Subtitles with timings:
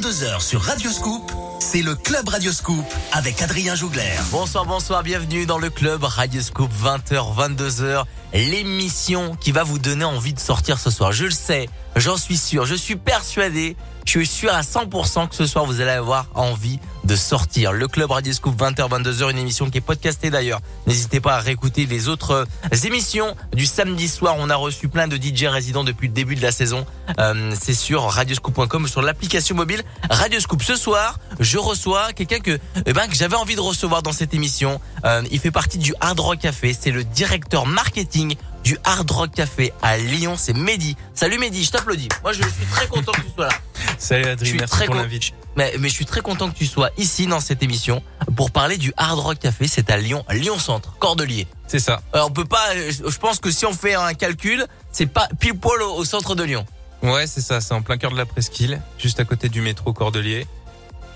[0.00, 4.16] 22h sur Radioscoop, c'est le Club Radioscoop avec Adrien Jougler.
[4.30, 10.32] Bonsoir, bonsoir, bienvenue dans le Club Radioscoop 20h, 22h, l'émission qui va vous donner envie
[10.32, 11.12] de sortir ce soir.
[11.12, 15.34] Je le sais, j'en suis sûr, je suis persuadé, je suis sûr à 100% que
[15.34, 17.72] ce soir vous allez avoir envie de sortir.
[17.72, 20.60] Le Club Radio Scoop 20h 22h, une émission qui est podcastée d'ailleurs.
[20.86, 24.36] N'hésitez pas à réécouter les autres euh, émissions du samedi soir.
[24.38, 26.84] On a reçu plein de DJ résidents depuis le début de la saison.
[27.18, 30.62] Euh, c'est sur radioscoop.com sur l'application mobile Radioscoop.
[30.62, 34.80] Ce soir, je reçois quelqu'un que eh ben j'avais envie de recevoir dans cette émission.
[35.04, 36.76] Euh, il fait partie du Hard Rock Café.
[36.78, 40.34] C'est le directeur marketing du Hard Rock Café à Lyon.
[40.36, 40.96] C'est Mehdi.
[41.14, 42.08] Salut Mehdi, je t'applaudis.
[42.22, 43.54] Moi, je suis très content que tu sois là.
[43.98, 45.32] Salut Adrien, merci pour l'invite.
[45.56, 48.02] Mais, mais je suis très content que tu sois ici dans cette émission
[48.36, 49.66] pour parler du Hard Rock Café.
[49.66, 51.46] C'est à Lyon, Lyon Centre, Cordelier.
[51.66, 52.00] C'est ça.
[52.12, 52.74] Alors, on peut pas.
[52.74, 56.42] Je pense que si on fait un calcul, c'est pas pile poil au, centre de
[56.42, 56.64] Lyon.
[57.02, 57.60] Ouais, c'est ça.
[57.60, 60.46] C'est en plein cœur de la presqu'île, juste à côté du métro Cordelier.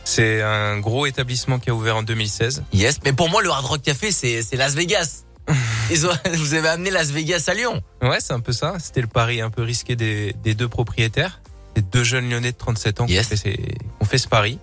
[0.04, 2.64] C'est un gros établissement qui a ouvert en 2016.
[2.72, 5.23] Yes, mais pour moi, le Hard Rock Café, c'est Las Vegas.
[5.90, 7.82] Ils ont, vous avez amené Las Vegas à Lyon.
[8.02, 8.76] Ouais, c'est un peu ça.
[8.78, 11.40] C'était le pari un peu risqué des, des deux propriétaires.
[11.74, 14.58] Des deux jeunes lyonnais de 37 ans qui ont, fait ce pari.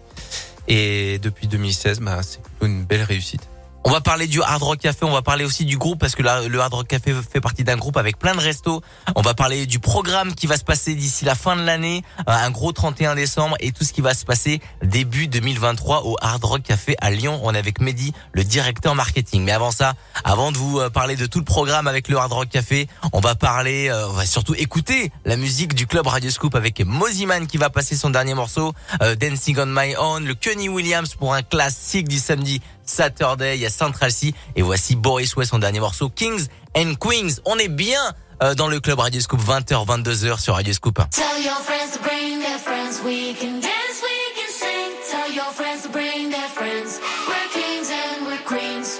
[0.67, 3.47] Et depuis 2016, bah, c'est plutôt une belle réussite.
[3.83, 6.21] On va parler du Hard Rock Café, on va parler aussi du groupe parce que
[6.21, 8.81] le Hard Rock Café fait partie d'un groupe avec plein de restos.
[9.15, 12.31] On va parler du programme qui va se passer d'ici la fin de l'année, euh,
[12.31, 16.43] un gros 31 décembre et tout ce qui va se passer début 2023 au Hard
[16.43, 17.39] Rock Café à Lyon.
[17.43, 19.43] On est avec Mehdi, le directeur marketing.
[19.43, 22.33] Mais avant ça, avant de vous euh, parler de tout le programme avec le Hard
[22.33, 26.29] Rock Café, on va parler, euh, on va surtout écouter la musique du club Radio
[26.29, 28.73] Scoop avec Moziman qui va passer son dernier morceau,
[29.19, 32.61] Dancing on My Own, le Kenny Williams pour un classique du samedi
[32.91, 36.95] Saturday, il y a Central C et voici Boris West son dernier morceau Kings and
[36.99, 37.39] Queens.
[37.45, 38.01] On est bien
[38.43, 40.99] euh, dans le club Radio Scoop 20h 22h sur Radio Scoop.
[41.11, 44.91] Tell your friends to bring their friends, we can dance, we can sing.
[45.09, 46.99] Tell your friends to bring their friends.
[47.27, 48.99] We're kings and we're queens.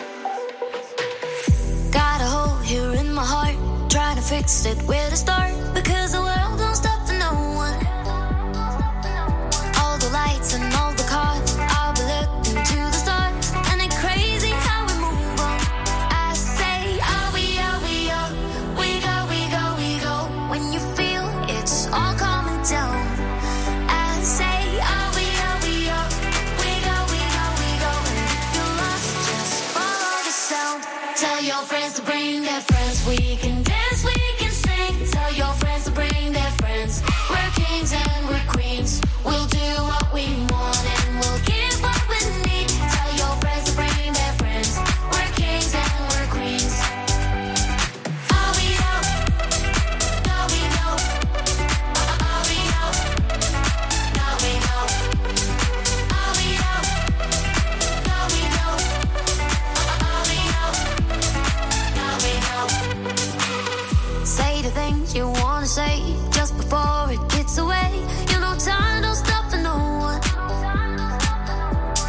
[1.92, 3.56] Got a hole here in my heart,
[3.90, 4.78] trying to fix it
[5.16, 5.61] start
[66.72, 67.92] before it gets away.
[68.32, 69.76] You know, time don't stop for no
[70.08, 70.22] one.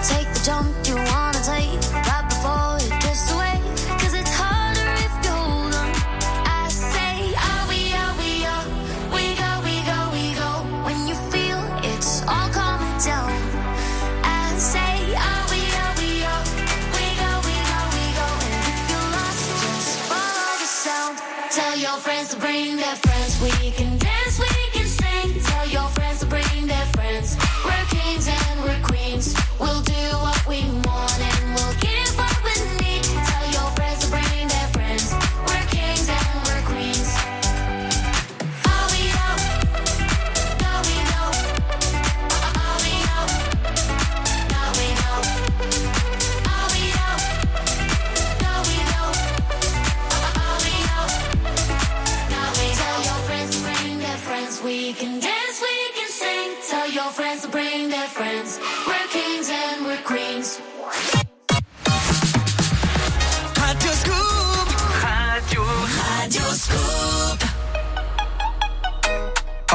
[0.07, 3.23] Take the jump you wanna take right before it gets
[4.15, 5.39] it's harder if you.
[6.61, 7.15] I say,
[7.49, 8.67] are we, are we, are
[9.15, 10.51] we go, we go, we go.
[10.87, 12.49] When you feel it's all
[13.03, 13.35] down.
[14.23, 14.95] I say,
[15.29, 16.45] are we, are we, are
[16.95, 18.29] we go, we go, we go.
[18.47, 21.15] And if you're lost, just follow the sound.
[21.51, 23.33] Tell your friends to bring their friends.
[23.43, 23.92] We can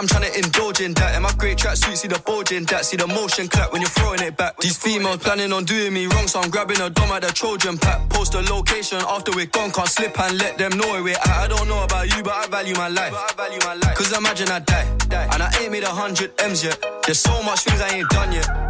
[0.00, 1.14] I'm trying to indulge in that.
[1.14, 2.86] In my great track suit, see the bulging that.
[2.86, 4.56] See the motion clap when you're throwing it back.
[4.56, 7.76] These females planning on doing me wrong, so I'm grabbing a dom at the Trojan
[7.76, 8.08] pack.
[8.08, 11.18] Post a location after we're gone, can't slip and let them know it.
[11.28, 13.12] I don't know about you, but I value my life.
[13.94, 14.88] Cause imagine I die.
[15.34, 16.82] And I ain't made a hundred M's yet.
[17.04, 18.69] There's so much things I ain't done yet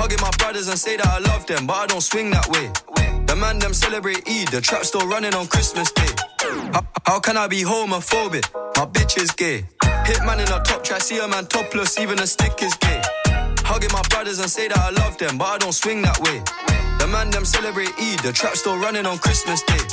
[0.00, 2.72] Hugging my brothers and say that I love them, but I don't swing that way.
[3.26, 6.08] The man them celebrate Eid, the trap still running on Christmas Day.
[6.72, 8.48] How, how can I be homophobic?
[8.78, 9.66] My bitch is gay.
[10.06, 13.02] Hit man in a top try, see a man topless, even a stick is gay.
[13.68, 16.40] Hugging my brothers and say that I love them, but I don't swing that way.
[16.98, 19.84] The man them celebrate Eid, the trap still running on Christmas Day.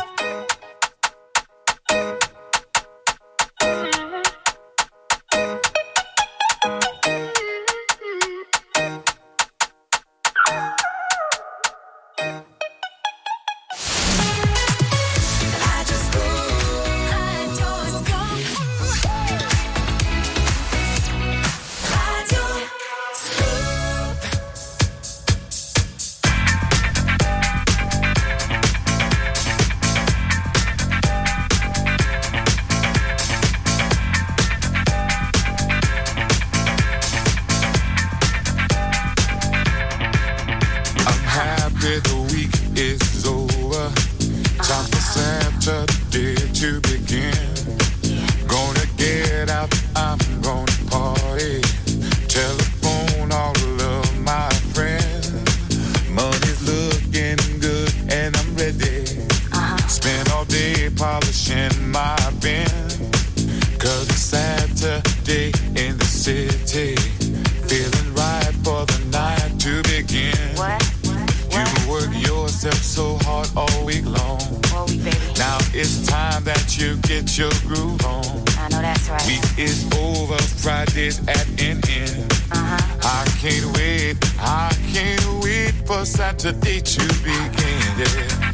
[81.07, 82.31] is at an end.
[82.51, 82.99] Uh-huh.
[83.03, 87.93] I can't wait, I can't wait for Saturday to begin.
[88.01, 88.51] Yeah.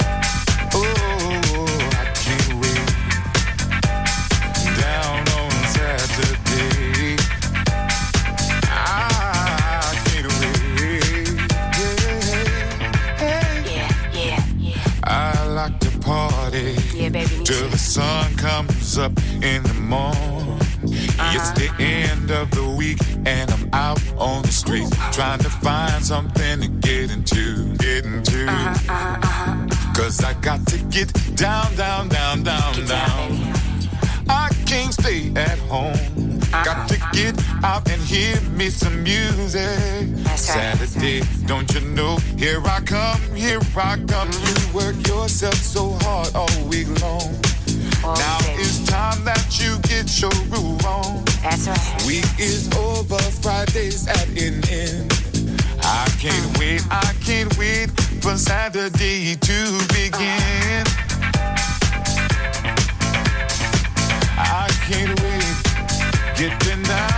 [0.76, 0.86] Oh,
[2.02, 2.90] I can't wait.
[4.82, 7.18] Down on Saturday.
[8.70, 11.34] I can't wait.
[13.72, 15.04] Yeah, yeah, yeah.
[15.04, 17.44] I like to party yeah, baby.
[17.44, 20.33] till the sun comes up in the morning
[21.20, 21.38] uh-huh.
[21.38, 26.04] It's the end of the week and I'm out on the street trying to find
[26.04, 27.76] something to get into.
[27.78, 28.48] Get into.
[28.48, 33.30] Uh-huh, uh-huh, uh-huh, Cause I got to get down, down, down, down, get down.
[33.30, 33.54] down
[34.30, 35.94] I can't stay at home.
[35.94, 36.64] Uh-huh.
[36.64, 39.62] Got to get out and hear me some music.
[40.26, 41.48] Right, Saturday, right.
[41.48, 42.18] don't you know?
[42.38, 44.30] Here I come, here I come.
[44.30, 44.70] Mm-hmm.
[44.70, 47.36] You work yourself so hard all week long.
[48.04, 48.56] All now day.
[48.60, 51.24] it's time that you get your groove on.
[51.42, 52.04] That's right.
[52.06, 55.12] Week is over, Friday's at an end.
[55.82, 56.60] I can't uh-huh.
[56.60, 57.90] wait, I can't wait
[58.22, 59.58] for Saturday to
[59.94, 60.84] begin.
[64.38, 67.13] I can't wait, getting down.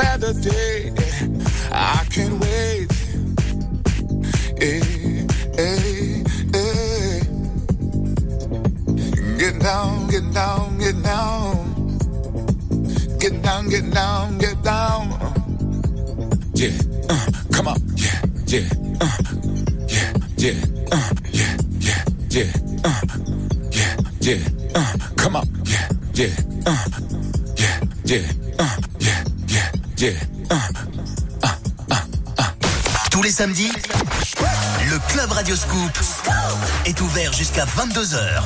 [0.00, 0.92] Saturday.
[1.70, 2.88] I can't wait.
[4.58, 4.80] Hey,
[5.58, 7.20] hey, hey.
[9.38, 11.54] Get down, get down, get down.
[13.18, 15.04] Get down, get down, get down.
[16.54, 16.76] Yeah,
[17.10, 18.68] uh, come on, yeah, yeah,
[19.04, 19.18] uh,
[19.86, 20.12] yeah,
[20.44, 20.56] yeah,
[20.96, 22.52] uh, yeah, yeah, yeah,
[22.84, 23.00] uh,
[23.70, 24.40] yeah, yeah,
[24.74, 26.34] uh, come on, yeah, yeah,
[26.66, 26.86] uh,
[27.56, 28.39] yeah, yeah.
[33.10, 33.70] Tous les samedis,
[34.90, 35.98] le Club Radio Scoop
[36.84, 38.42] est ouvert jusqu'à 22h.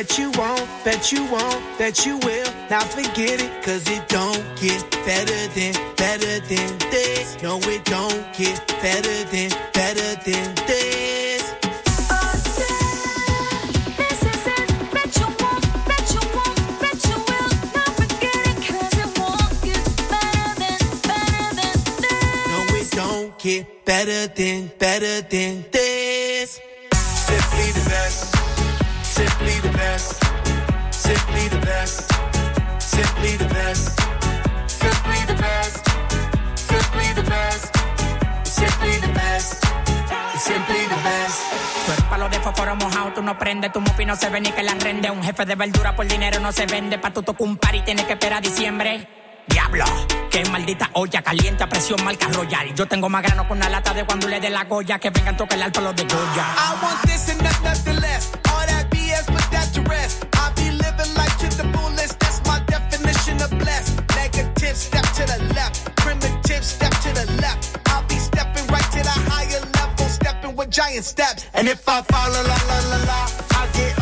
[0.00, 2.50] Bet you won't, bet you won't, bet you will.
[2.70, 7.36] Now forget it, cause it don't get better than, better than this.
[7.42, 11.42] No, it don't get better than, better than this.
[13.98, 18.56] This is it, but you won't, that you won't, that you will Now forget it,
[19.04, 20.80] it won't get better than
[21.10, 21.76] better than
[22.48, 25.49] No it don't get better than, better than
[44.10, 45.08] no se ve ni que la rende.
[45.08, 48.04] Un jefe de verdura por dinero no se vende, pa' tu tocar un y tienes
[48.06, 49.06] que esperar a diciembre.
[49.46, 49.84] Diablo,
[50.32, 52.74] que maldita olla caliente a presión marca royal.
[52.74, 55.36] Yo tengo más grano con una lata de cuando le dé la goya que vengan
[55.36, 56.44] tocar el alto los de Goya.
[56.58, 58.32] I want this and nothing less.
[58.50, 60.26] All that BS, put that to rest.
[60.34, 62.18] I be living life to the fullest.
[62.18, 63.94] That's my definition of blessed.
[64.16, 65.94] Negative, step to the left.
[65.96, 67.78] Primitive, step to the left.
[67.86, 71.46] I'll be stepping right to the higher level, stepping with giant steps.
[71.54, 72.58] And if I fall, la la
[72.90, 73.39] la la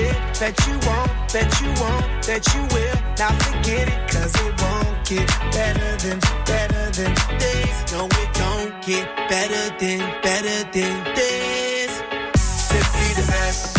[0.00, 0.16] it.
[0.40, 2.96] Bet you won't, bet you won't, bet you will.
[3.18, 7.92] Now forget it, cause it won't get better than, better than this.
[7.92, 11.90] No, it don't get better than, better than this.
[12.36, 13.76] Simply the best.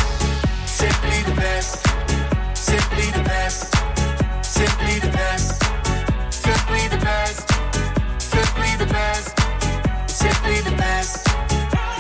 [0.68, 1.89] Simply the best.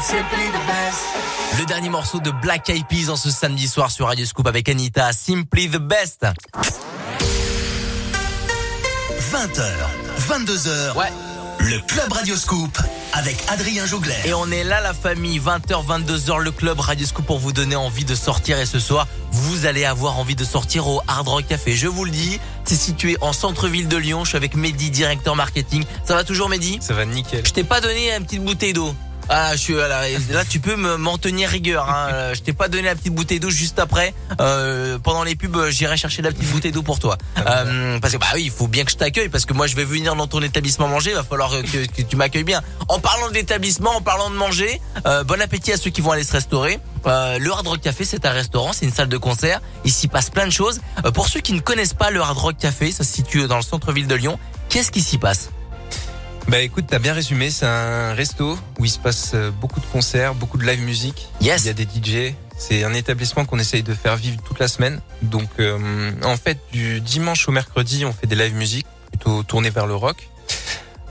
[0.10, 1.60] Simply the best.
[1.60, 4.68] Le dernier morceau de Black Eyed Peas en ce samedi soir sur Radio Scoop avec
[4.68, 6.25] Anita, Simply the Best.
[9.32, 9.62] 20h,
[10.28, 10.98] 22h.
[10.98, 11.12] Ouais.
[11.60, 12.75] Le Club Radio Scoop
[13.13, 14.16] avec Adrien Jougler.
[14.25, 17.75] Et on est là la famille, 20h, 22h, le club Radio Scoop pour vous donner
[17.75, 18.58] envie de sortir.
[18.58, 21.75] Et ce soir, vous allez avoir envie de sortir au Hard Rock Café.
[21.75, 24.24] Je vous le dis, c'est situé en centre-ville de Lyon.
[24.24, 25.84] Je suis avec Mehdi, directeur marketing.
[26.04, 26.80] Ça va toujours Mehdi?
[26.82, 27.46] Ça va nickel.
[27.46, 28.96] Je t'ai pas donné une petite bouteille d'eau.
[29.31, 29.88] Ah, je suis là,
[30.31, 31.88] là tu peux me- m'en tenir rigueur.
[31.88, 32.33] Hein.
[32.33, 34.13] Je t'ai pas donné la petite bouteille d'eau juste après.
[34.41, 37.15] Euh, pendant les pubs, j'irai chercher la petite bouteille d'eau pour toi.
[37.45, 39.75] Euh, parce que bah oui, il faut bien que je t'accueille parce que moi je
[39.75, 41.12] vais venir dans ton établissement manger.
[41.12, 42.62] Il va falloir que, que tu m'accueilles bien.
[42.88, 46.12] En parlant de l'établissement, en parlant de manger, euh, bon appétit à ceux qui vont
[46.12, 46.79] aller se restaurer.
[47.05, 49.62] Euh, le Hard Rock Café, c'est un restaurant, c'est une salle de concert.
[49.86, 50.81] Ici passe plein de choses.
[51.05, 53.57] Euh, pour ceux qui ne connaissent pas le Hard Rock Café, ça se situe dans
[53.57, 54.39] le centre-ville de Lyon.
[54.69, 55.50] Qu'est-ce qui s'y passe?
[56.50, 59.86] Bah écoute, t'as bien résumé, c'est un resto où il se passe euh, beaucoup de
[59.86, 61.27] concerts, beaucoup de live music.
[61.41, 61.62] Yes.
[61.63, 62.34] Il y a des DJ.
[62.58, 65.00] C'est un établissement qu'on essaye de faire vivre toute la semaine.
[65.22, 69.70] Donc euh, en fait, du dimanche au mercredi, on fait des live music, plutôt tournés
[69.70, 70.27] vers le rock.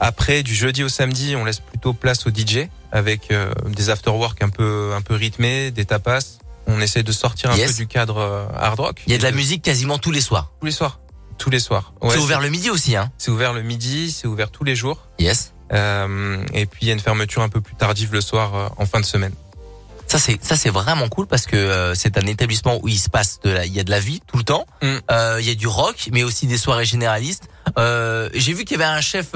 [0.00, 4.42] Après, du jeudi au samedi, on laisse plutôt place aux DJ avec euh, des after-work
[4.42, 6.38] un peu un peu rythmés, des tapas.
[6.66, 7.70] On essaie de sortir un Yes.
[7.70, 9.02] peu du cadre euh, hard rock.
[9.06, 10.50] Il y a de la musique quasiment tous les soirs.
[10.60, 10.98] tous les soirs.
[11.38, 11.92] Tous les soirs.
[12.02, 14.74] Ouais, c'est ouvert le midi aussi, hein C'est ouvert le midi, c'est ouvert tous les
[14.74, 15.08] jours.
[15.18, 15.52] Yes.
[15.72, 18.68] Euh, et puis il y a une fermeture un peu plus tardive le soir euh,
[18.78, 19.32] en fin de semaine.
[20.08, 23.10] Ça c'est ça c'est vraiment cool parce que euh, c'est un établissement où il se
[23.10, 24.66] passe de la il y a de la vie tout le temps.
[24.80, 24.86] Mm.
[25.10, 27.50] Euh, il y a du rock mais aussi des soirées généralistes.
[27.78, 29.32] Euh, j'ai vu qu'il y avait un chef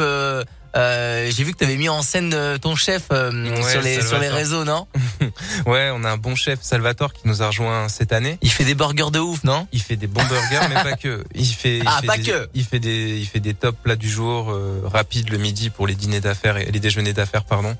[0.76, 3.82] euh, j'ai vu que tu avais mis en scène euh, ton chef euh, Ouais, sur
[3.82, 4.86] les sur les réseaux, non
[5.66, 8.38] Ouais, on a un bon chef Salvatore qui nous a rejoint cette année.
[8.42, 11.24] Il fait des burgers de ouf, non Il fait des bons burgers, mais pas que.
[11.34, 12.48] Il fait, il Ah, fait pas des, que.
[12.54, 15.86] Il fait des, il fait des top plats du jour, euh, rapides le midi pour
[15.86, 17.76] les dîners d'affaires et les déjeuners d'affaires, pardon.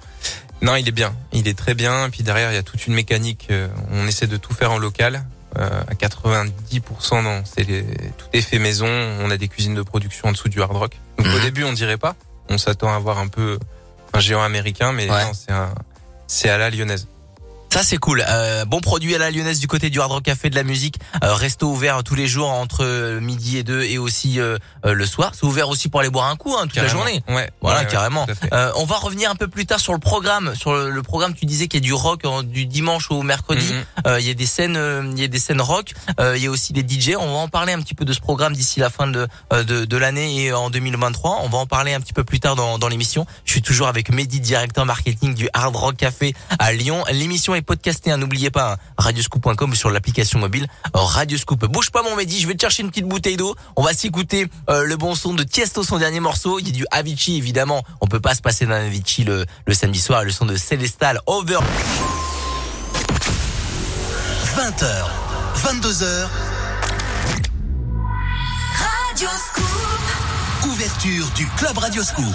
[0.61, 1.14] Non, il est bien.
[1.32, 2.08] Il est très bien.
[2.11, 3.49] Puis derrière, il y a toute une mécanique.
[3.50, 5.25] euh, on essaie de tout faire en local.
[5.58, 8.87] Euh, à 90%, non, c'est tout est fait maison.
[9.20, 10.92] On a des cuisines de production en dessous du hard rock.
[11.18, 11.40] Donc au Mhm.
[11.42, 12.16] début, on dirait pas.
[12.49, 13.58] On s'attend à avoir un peu
[14.12, 15.25] un géant américain, mais Ouais.
[15.25, 15.75] non, c'est un,
[16.26, 17.06] c'est à la lyonnaise.
[17.73, 18.23] Ça c'est cool.
[18.29, 20.97] Euh, bon produit à la lyonnaise du côté du Hard Rock Café de la musique.
[21.25, 25.07] Euh, resto ouvert tous les jours entre midi et deux et aussi euh, euh, le
[25.07, 25.33] soir.
[25.35, 27.23] C'est ouvert aussi pour aller boire un coup hein, toute la journée.
[27.29, 27.50] Ouais.
[27.62, 28.26] Voilà, ouais, ouais, carrément.
[28.26, 28.52] fait.
[28.52, 30.55] Euh, on va revenir un peu plus tard sur le programme.
[30.55, 33.73] Sur le, le programme, tu disais qu'il y a du rock du dimanche au mercredi.
[33.73, 33.85] Mhm.
[34.07, 35.95] Euh, il y a des scènes, il y a des scènes rock.
[36.21, 37.14] Euh, il y a aussi des DJ.
[37.19, 39.64] On va en parler un petit peu de ce programme d'ici la fin de euh,
[39.64, 41.40] de, de l'année et en 2023.
[41.42, 43.25] On va en parler un petit peu plus tard dans, dans l'émission.
[43.46, 47.03] Je suis toujours avec Mehdi, directeur marketing du Hard Rock Café à Lyon.
[47.11, 48.11] L'émission est podcasté.
[48.11, 51.66] Hein, n'oubliez pas hein, radioscoop.com ou sur l'application mobile Radioscoop.
[51.66, 53.55] Bouge pas mon Mehdi, je vais te chercher une petite bouteille d'eau.
[53.77, 56.59] On va s'écouter euh, le bon son de Tiesto, son dernier morceau.
[56.59, 57.83] Il y a du Avicii évidemment.
[58.01, 60.25] On peut pas se passer d'un Avicii le, le, samedi soir.
[60.25, 61.59] Le son de Celestal Over.
[64.57, 64.87] 20h,
[65.64, 66.29] 22h.
[69.09, 69.62] Radioscoop.
[70.66, 72.35] Ouverture du club Radioscoop.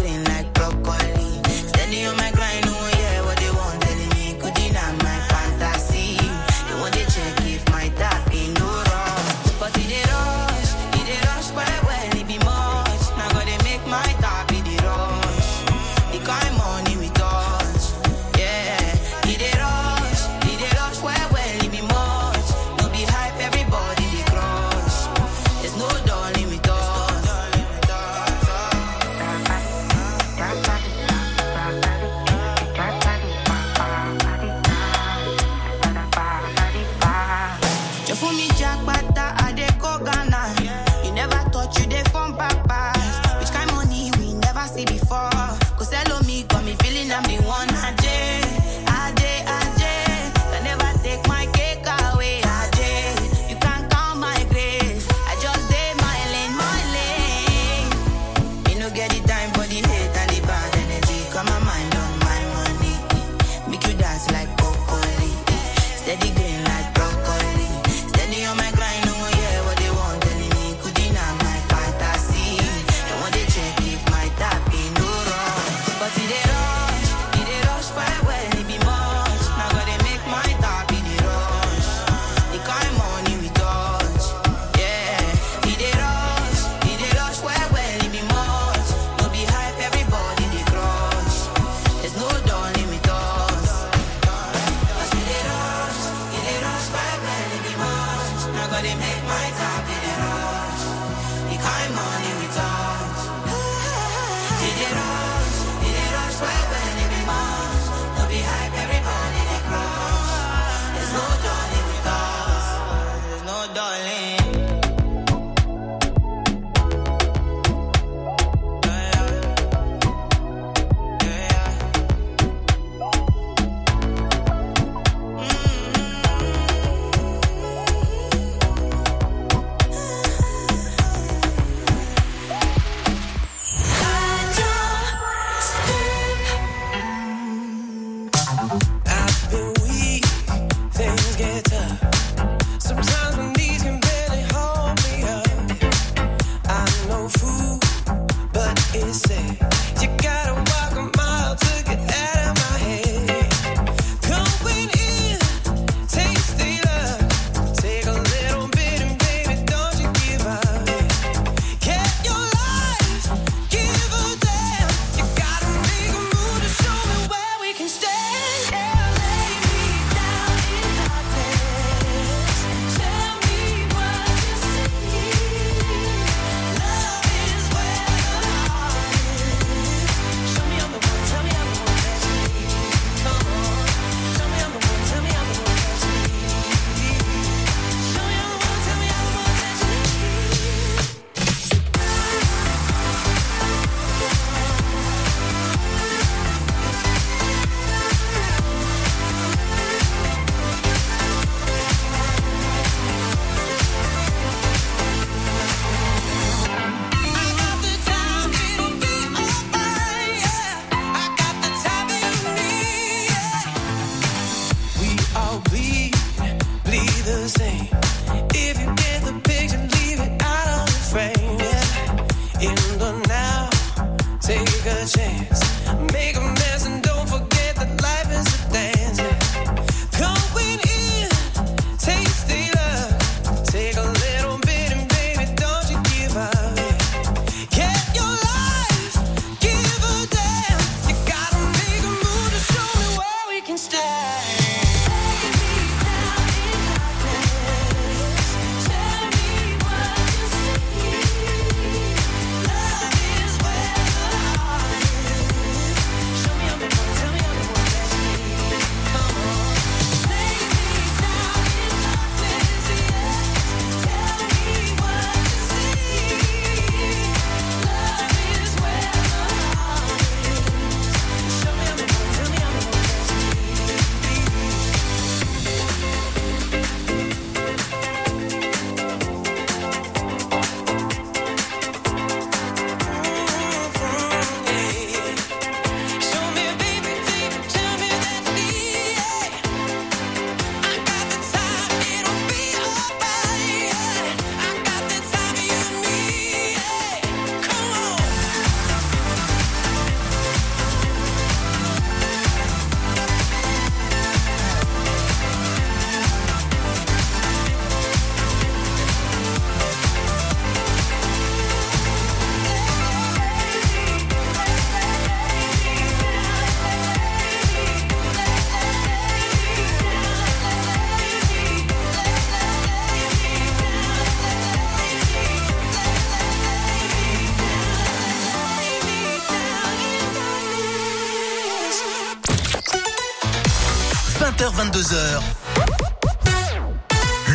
[335.01, 335.41] 22h.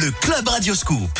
[0.01, 0.99] Le Club Radioscoop.
[0.99, 1.16] All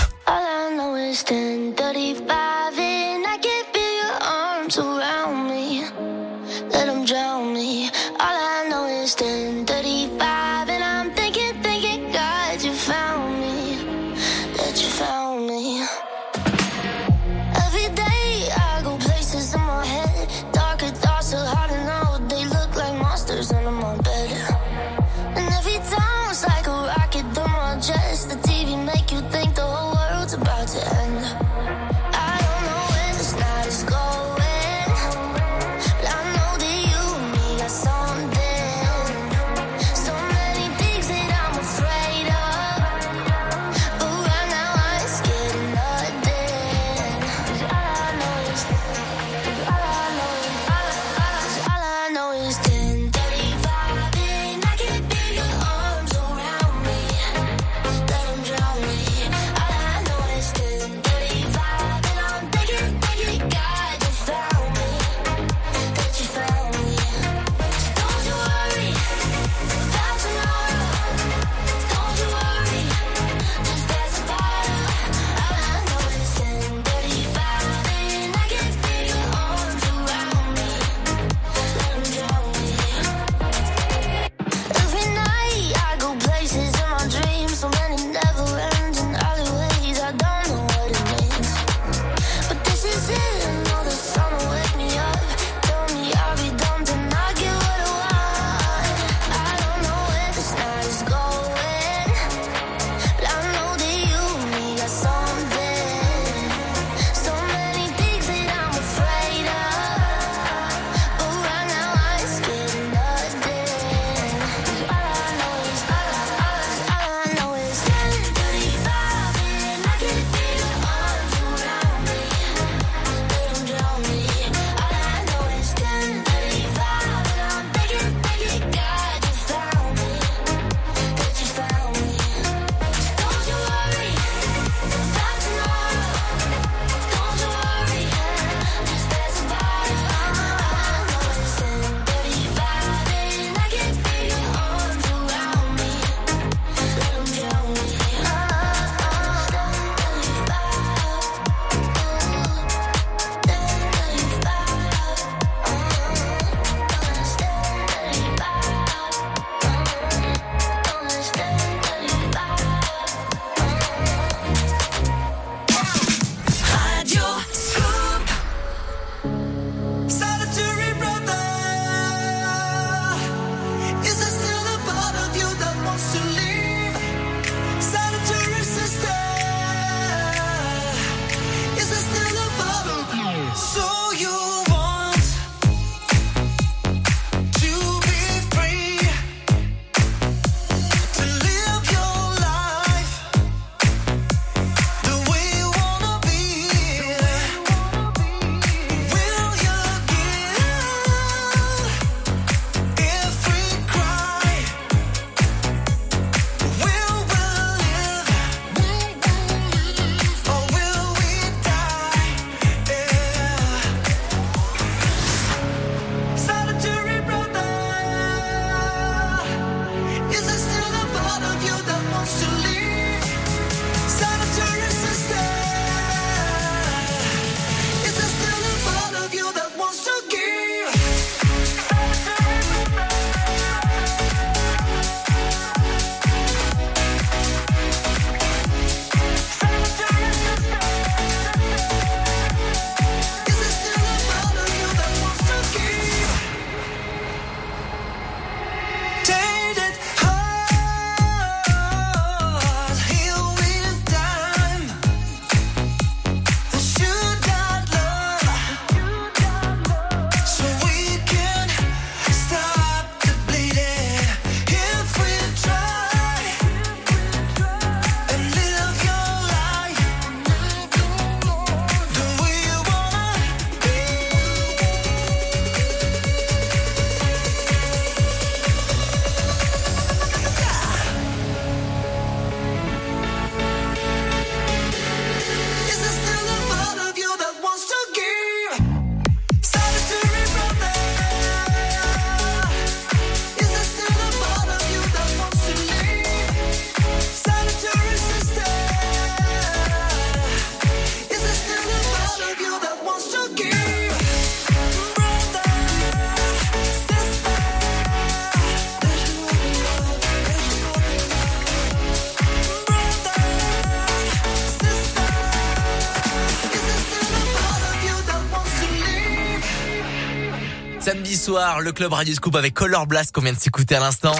[321.87, 324.35] le club Radio Scoop avec Color Blast qu'on vient de s'écouter à l'instant.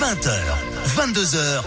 [0.00, 0.30] 20h,
[0.98, 1.62] 22h,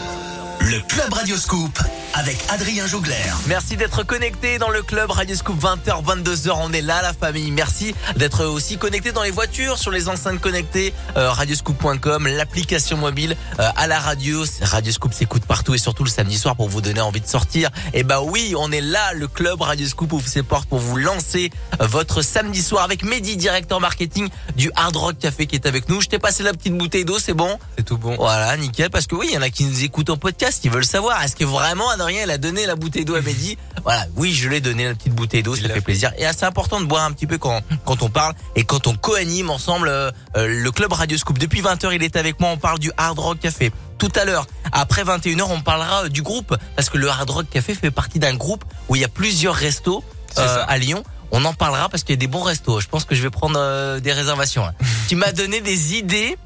[0.60, 1.80] le Club Radio Scoop
[2.14, 3.16] avec Adrien Jougler.
[3.48, 7.50] Merci d'être connecté dans le club Radio Scoop 20h 22h on est là la famille.
[7.52, 13.36] Merci d'être aussi connecté dans les voitures sur les enceintes connectées euh, radioscoop.com, l'application mobile
[13.60, 14.44] euh, à la radio.
[14.62, 17.70] Radio Scoop s'écoute partout et surtout le samedi soir pour vous donner envie de sortir.
[17.94, 20.98] Et bah oui, on est là le club Radio Scoop ouvre ses portes pour vous
[20.98, 21.50] lancer
[21.82, 25.90] euh, votre samedi soir avec Mehdi directeur marketing du Hard Rock Café qui est avec
[25.90, 26.00] nous.
[26.02, 27.58] Je t'ai passé la petite bouteille d'eau, c'est bon?
[27.78, 28.16] C'est tout bon.
[28.18, 30.70] Voilà, nickel parce que oui, il y en a qui nous écoutent en podcast, qui
[30.70, 34.06] veulent savoir est-ce que vraiment Adrien il a donné la bouteille d'eau à Mehdi Voilà,
[34.16, 36.12] oui, je l'ai donné la petite bouteille d'eau, ça fait l'a plaisir.
[36.18, 38.96] Et c'est important de boire un petit peu quand quand on parle et quand on
[38.96, 41.38] co-anime ensemble euh, euh, le club Radio Scoop.
[41.40, 43.72] Depuis 20h, il est avec moi, on parle du Hard Rock Café.
[43.98, 47.46] Tout à l'heure, après 21h, on parlera euh, du groupe parce que le Hard Rock
[47.50, 50.04] Café fait partie d'un groupe où il y a plusieurs restos
[50.38, 51.04] euh, à Lyon.
[51.32, 52.80] On en parlera parce qu'il y a des bons restos.
[52.80, 54.66] Je pense que je vais prendre euh, des réservations.
[54.66, 54.74] hein.
[55.08, 56.38] tu m'as donné des idées.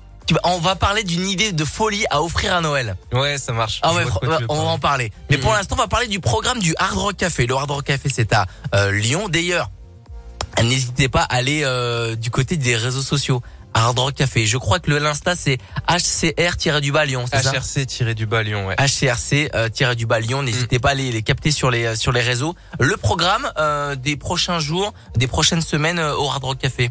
[0.43, 2.95] On va parler d'une idée de folie à offrir à Noël.
[3.13, 3.79] Ouais, ça marche.
[3.83, 4.05] Ah ouais,
[4.49, 5.11] on va en parler.
[5.29, 5.57] Mais pour Mhm.
[5.57, 7.45] l'instant, on va parler du programme du Hard Rock Café.
[7.47, 9.29] Le Hard Rock Café, c'est à euh, Lyon.
[9.29, 9.69] D'ailleurs,
[10.63, 13.41] n'hésitez pas à aller euh, du côté des réseaux sociaux.
[13.73, 14.45] Hard Rock Café.
[14.47, 18.75] Je crois que le l'Insta, c'est HCR-du-bas Lyon, c'est ça HRC du bas Lyon, ouais.
[18.79, 20.41] HCRC euh, du bas Lyon.
[20.41, 22.55] N'hésitez pas à les, les capter sur les euh, sur les réseaux.
[22.79, 26.89] Le programme euh, des prochains jours, des prochaines semaines euh, au Hard Rock Café.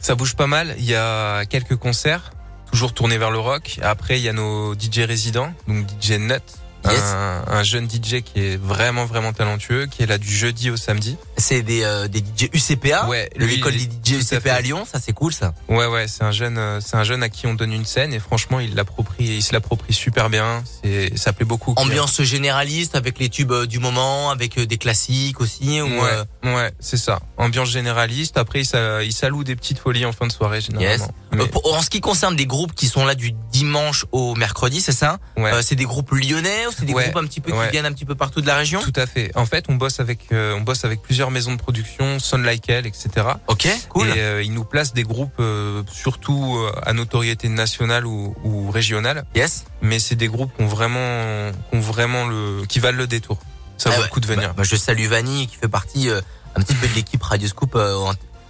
[0.00, 0.74] Ça bouge pas mal.
[0.78, 2.32] Il y a quelques concerts,
[2.74, 3.78] toujours tournés vers le rock.
[3.82, 6.42] Après, il y a nos DJ résidents, donc DJ Nut,
[6.90, 7.00] Yes.
[7.02, 10.76] un, un jeune DJ qui est vraiment vraiment talentueux, qui est là du jeudi au
[10.76, 11.16] samedi.
[11.36, 14.60] C'est des euh, des DJ UCPA, Ouais, l'école des DJ à UCPA à.
[14.60, 14.86] Lyon.
[14.90, 15.54] Ça, c'est cool, ça.
[15.68, 18.12] Ouais ouais, c'est un jeune, euh, c'est un jeune à qui on donne une scène
[18.12, 20.62] et franchement, il l'approprie, il se l'approprie super bien.
[20.82, 21.74] C'est, ça plaît beaucoup.
[21.76, 25.80] Ambiance généraliste avec les tubes euh, du moment, avec euh, des classiques aussi.
[25.80, 26.10] Ou, Ouais,
[26.44, 27.20] euh, ouais, c'est ça.
[27.36, 28.36] Ambiance généraliste.
[28.36, 31.08] Après, il, s'a- il s'alloue des petites folies en fin de soirée généralement.
[31.32, 34.80] Mais- pour- en ce qui concerne des groupes qui sont là du dimanche au mercredi,
[34.80, 35.18] c'est ça?
[35.36, 35.52] Ouais.
[35.52, 37.66] Euh, C'est des groupes lyonnais c'est des Ouais, groupes un petit peu ouais.
[37.66, 39.30] qui viennent un petit peu partout de la région Tout à fait.
[39.36, 42.68] En fait, on bosse avec, euh, on bosse avec plusieurs maisons de production, Son Like
[42.68, 43.08] Elle, etc.
[43.48, 44.08] Ok, cool.
[44.08, 49.24] Et euh, ils nous placent des groupes euh, surtout à notoriété nationale ou, ou régionale,
[49.34, 49.64] Yes.
[49.82, 53.38] mais c'est des groupes qui ont vraiment, qui ont vraiment le, qui valent le détour.
[53.76, 54.06] Ça Ah vaut ouais.
[54.08, 54.48] le coup de venir.
[54.50, 57.76] Bah, bah, je salue Vanny qui fait partie un petit peu de l'équipe Radio Scoop.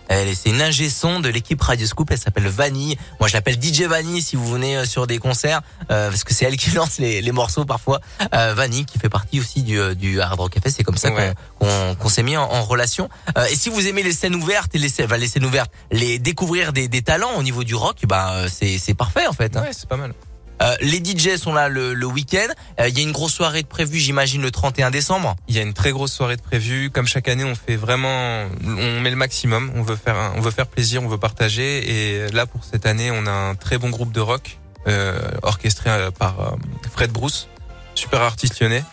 [0.09, 2.11] Elle est- c'est une ingé son de l'équipe Radio Scoop.
[2.11, 2.97] Elle s'appelle Vanny.
[3.21, 6.35] Moi, je l'appelle DJ Vanny si vous venez euh, sur des concerts euh, parce que
[6.35, 8.01] c'est elle qui lance les, les morceaux parfois.
[8.35, 10.71] Euh, Vanny qui fait partie aussi du, euh, du Hard Rock Café.
[10.71, 11.97] C'est comme ça qu'on- Ouais.
[11.99, 13.09] qu'on s'est mis en, en relation.
[13.39, 15.71] Euh, et si vous aimez les scènes ouvertes et les, scènes- enfin, les scènes ouvertes,
[15.91, 19.57] les découvrir des, des talents au niveau du rock, bah c'est c'est parfait en fait.
[19.57, 19.63] hein.
[19.63, 20.13] Ouais, c'est pas mal.
[20.65, 22.47] Euh, les DJ sont là le, le week-end.
[22.81, 25.37] Euh, Il y a une grosse soirée de prévue, j'imagine, le 31 décembre.
[25.49, 26.91] Il y a une très grosse soirée de prévue.
[26.91, 29.71] Comme chaque année, on fait vraiment, on met le maximum.
[29.75, 32.25] On veut faire, on veut faire plaisir, on veut partager.
[32.25, 34.59] Et là, pour cette année, on a un très bon groupe de rock
[34.89, 36.57] euh, orchestré euh, par
[36.93, 37.49] Fred Bruce,
[37.95, 38.85] super artiste lyonnais.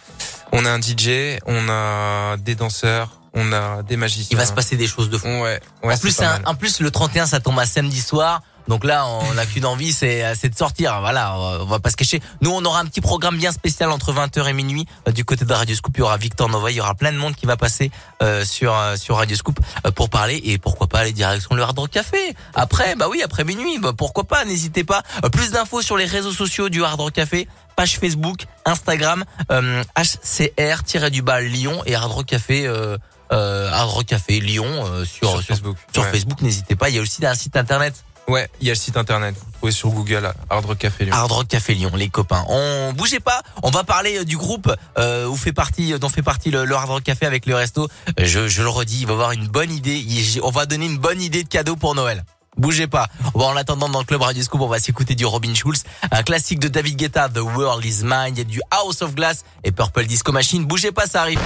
[0.52, 4.28] On a un DJ, on a des danseurs, on a des magiciens.
[4.32, 5.28] Il va se passer des choses de fou.
[5.28, 5.94] Ouais, ouais.
[5.94, 8.42] en plus, un- en plus, le 31, ça tombe à samedi soir.
[8.68, 11.00] Donc là, on n'a qu'une envie, c'est de sortir.
[11.02, 12.22] Voilà, on va pas se cacher.
[12.42, 15.46] Nous, on aura un petit programme bien spécial entre 20h et minuit euh, du côté
[15.46, 15.94] de Radio Scoop.
[15.98, 17.92] Il y aura Victor Nova, il y aura plein de monde qui va passer
[18.22, 21.64] euh, sur euh, sur Radio Scoop euh, pour parler et pourquoi pas aller direction le
[21.64, 22.36] Hard Rock Café.
[22.54, 24.46] Après, bah oui, après minuit, bah pourquoi pas.
[24.46, 25.04] N'hésitez pas.
[25.32, 31.42] Plus d'infos sur les réseaux sociaux du Hard Rock Café, page Facebook, Instagram, euh, HCR-du-bas
[31.42, 32.68] Lyon et Hard Rock Café.
[32.68, 32.98] Euh,
[33.32, 35.78] euh, Hard Rock Café Lyon euh, sur, Facebook.
[35.94, 36.12] sur ouais.
[36.12, 36.90] Facebook, n'hésitez pas.
[36.90, 39.36] Il y a aussi un site internet, Ouais, il y a le site internet.
[39.38, 41.14] Vous trouvez sur Google Hard Rock Café Lyon.
[41.16, 42.46] Hard Rock Café Lyon, les copains.
[42.48, 43.42] On bougez pas.
[43.64, 46.76] On va parler euh, du groupe euh, où fait partie, dont fait partie le, le
[46.76, 47.88] Hard Rock Café avec le resto.
[48.20, 49.98] Euh, Je, je le redis, il va avoir une bonne idée.
[49.98, 52.24] Il- on va donner une bonne idée de cadeau pour Noël.
[52.58, 53.08] Bougez pas.
[53.34, 56.22] Bon, en attendant, dans le club Radio Scoop, on va s'écouter du Robin Schulz, un
[56.24, 59.44] classique de David Guetta, The World Is Mine, il y a du House of Glass
[59.64, 60.66] et Purple Disco Machine.
[60.66, 61.40] Bougez pas, ça arrive.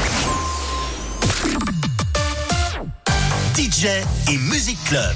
[3.56, 3.86] DJ
[4.30, 5.16] et Music Club.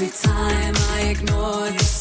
[0.00, 1.97] Every time I ignore the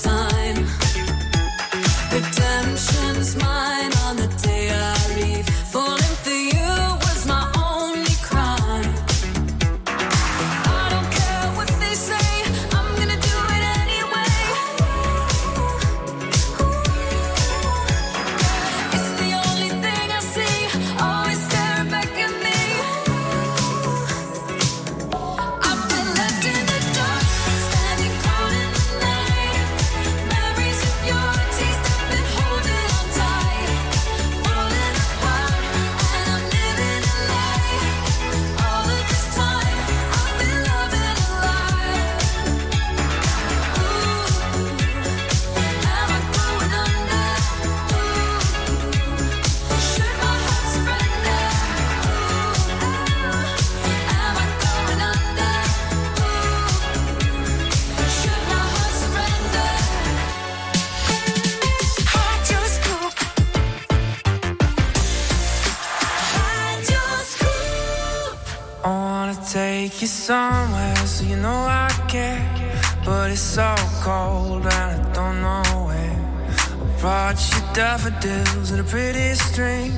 [77.78, 79.92] daffodils in a pretty string,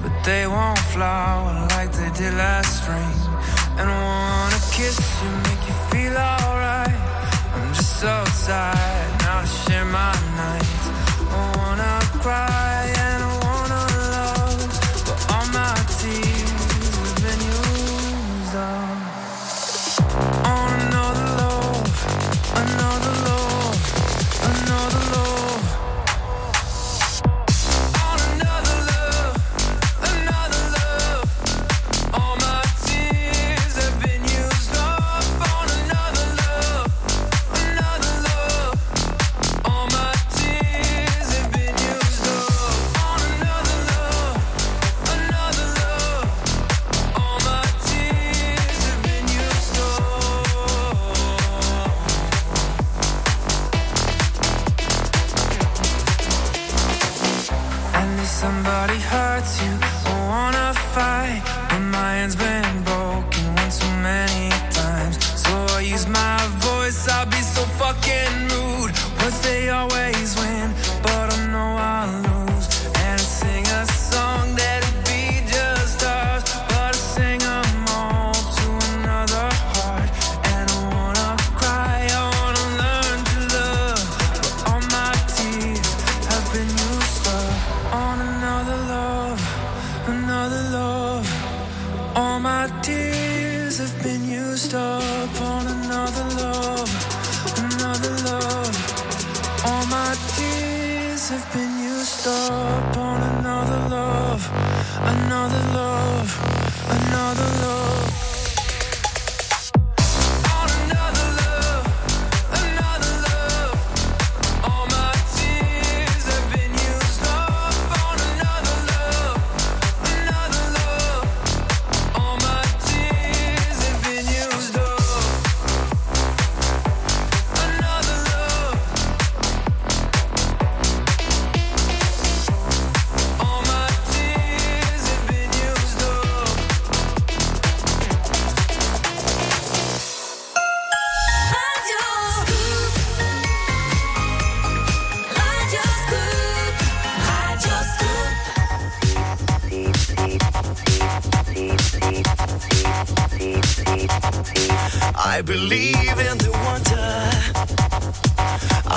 [0.00, 3.10] but they won't flower like they did last spring.
[3.78, 7.00] And I wanna kiss you, make you feel alright.
[7.52, 8.14] I'm just so
[8.46, 10.86] tired now to share my nights.
[11.28, 12.75] I wanna cry.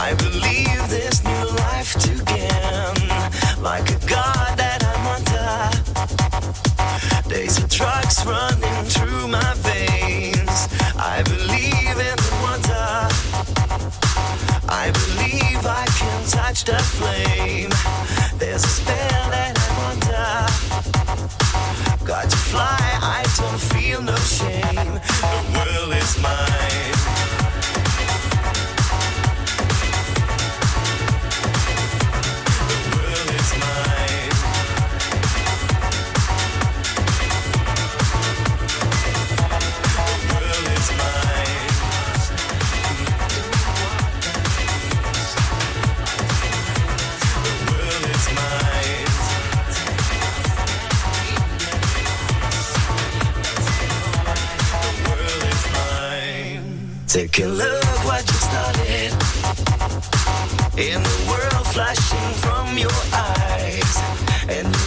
[0.09, 3.09] I believe this new life to gain,
[3.61, 5.69] like a god that I'm under.
[7.29, 10.67] There's a drugs running through my veins.
[10.97, 13.07] I believe in the wonder.
[14.67, 17.69] I believe I can touch the flame.
[18.39, 20.47] There's a spell that I'm under.
[22.03, 22.88] Got to fly.
[57.39, 59.11] can look what you started
[60.77, 63.95] in the world flashing from your eyes
[64.49, 64.78] and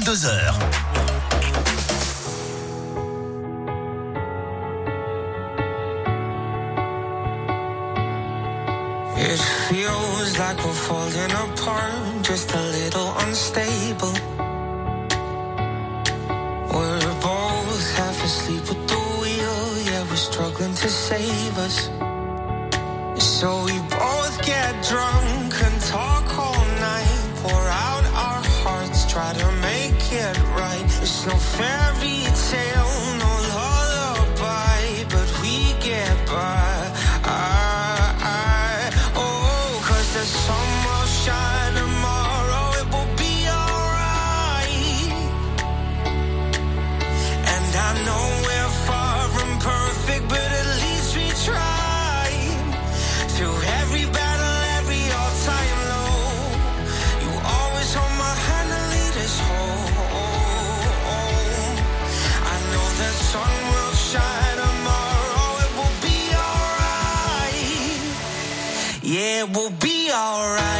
[0.00, 0.53] 22h.
[70.14, 70.73] alright.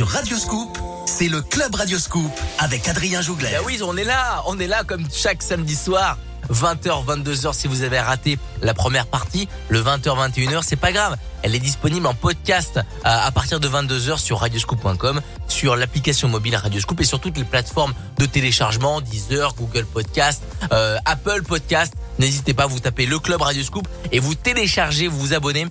[0.00, 3.50] Sur Radio Scoop, c'est le Club Radio Scoop avec Adrien Jougler.
[3.52, 6.16] Bah oui, on est là, on est là comme chaque samedi soir.
[6.50, 11.18] 20h, 22h si vous avez raté la première partie, le 20h, 21h, c'est pas grave.
[11.42, 16.56] Elle est disponible en podcast à, à partir de 22h sur radioscoop.com, sur l'application mobile
[16.56, 20.42] Radioscoop et sur toutes les plateformes de téléchargement, Deezer, Google Podcast,
[20.72, 21.92] euh, Apple Podcast.
[22.18, 25.66] N'hésitez pas, vous tapez le club Radioscoop et vous téléchargez, vous vous abonnez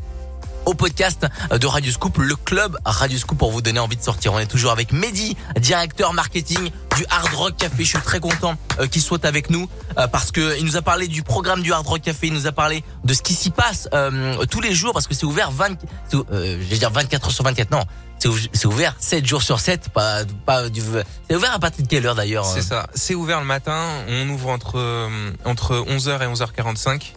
[0.69, 4.33] au podcast de Radio Scoop, le club Radio Scoop pour vous donner envie de sortir.
[4.33, 7.83] On est toujours avec Mehdi, directeur marketing du Hard Rock Café.
[7.83, 9.67] Je suis très content euh, qu'il soit avec nous
[9.97, 12.45] euh, parce que il nous a parlé du programme du Hard Rock Café, il nous
[12.45, 15.49] a parlé de ce qui s'y passe euh, tous les jours parce que c'est ouvert
[15.49, 15.69] 20
[16.07, 17.83] c'est, euh, je vais dire 24 heures sur 24 non.
[18.19, 20.81] C'est ou- c'est ouvert 7 jours sur 7, pas pas du
[21.29, 22.87] c'est ouvert à partir de quelle heure d'ailleurs C'est ça.
[22.93, 23.81] C'est ouvert le matin.
[24.09, 25.09] On ouvre entre
[25.45, 27.13] entre 11h et 11h45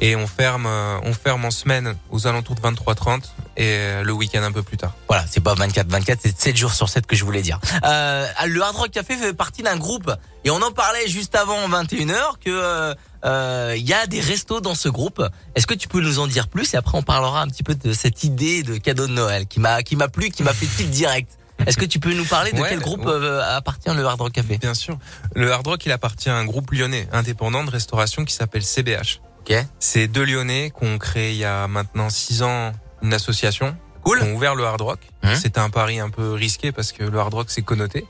[0.00, 3.22] et on ferme euh, on ferme en semaine aux alentours de 23h30
[3.56, 4.94] et euh, le week-end un peu plus tard.
[5.08, 7.58] Voilà, c'est pas 24-24, c'est 7 jours sur 7 que je voulais dire.
[7.84, 10.10] Euh, le Hard Rock Café fait partie d'un groupe
[10.44, 12.94] et on en parlait juste avant 21h que euh,
[13.24, 15.22] euh, il y a des restos dans ce groupe.
[15.54, 17.74] Est-ce que tu peux nous en dire plus et après on parlera un petit peu
[17.74, 20.66] de cette idée de cadeau de Noël qui m'a qui m'a plu, qui m'a fait
[20.66, 21.30] tilt direct.
[21.66, 23.40] Est-ce que tu peux nous parler de Ouais, quel groupe ouais.
[23.44, 24.56] appartient le Hard Rock Café?
[24.56, 24.96] Bien sûr.
[25.34, 29.20] Le Hard Rock, il appartient à un groupe lyonnais indépendant de restauration qui s'appelle CBH.
[29.40, 29.56] Ok.
[29.78, 32.72] C'est deux Lyonnais qui ont créé il y a maintenant six ans
[33.02, 33.76] une association.
[34.02, 34.18] Cool.
[34.18, 35.00] Qui ont ouvert le Hard Rock.
[35.22, 35.34] Mhm.
[35.34, 38.06] C'était un pari un peu risqué parce que le Hard Rock c'est connoté.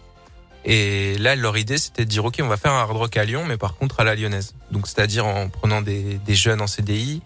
[0.64, 3.24] Et là, leur idée, c'était de dire, OK, on va faire un Hard Rock à
[3.24, 4.54] Lyon, mais par contre à la lyonnaise.
[4.70, 7.22] Donc, c'est-à-dire en prenant des, des jeunes en CDI,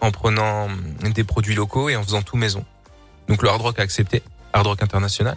[0.00, 2.64] en prenant hum, des produits locaux et en faisant tout maison.
[3.28, 4.22] Donc, le Hard Rock a accepté,
[4.54, 5.36] Hard Rock International.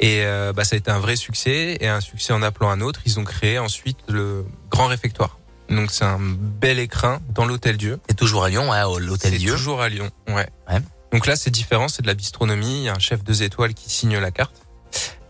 [0.00, 2.80] Et euh, bah, ça a été un vrai succès et un succès en appelant un
[2.80, 3.00] autre.
[3.06, 5.38] Ils ont créé ensuite le Grand Réfectoire.
[5.74, 7.98] Donc, c'est un bel écrin dans l'Hôtel Dieu.
[8.08, 9.52] C'est toujours à Lyon, ouais, au- l'Hôtel C'est Dieu.
[9.52, 10.48] toujours à Lyon, ouais.
[10.70, 10.80] Ouais.
[11.12, 12.78] Donc là, c'est différent, c'est de la bistronomie.
[12.78, 14.54] Il y a un chef deux étoiles qui signe la carte.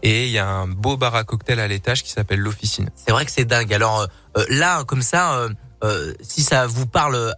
[0.05, 2.91] Et il y a un beau bar à cocktail à l'étage qui s'appelle l'Officine.
[2.97, 3.73] C'est vrai que c'est dingue.
[3.73, 4.07] Alors euh,
[4.39, 5.49] euh, là, comme ça, euh,
[5.85, 7.35] euh, si ça vous parle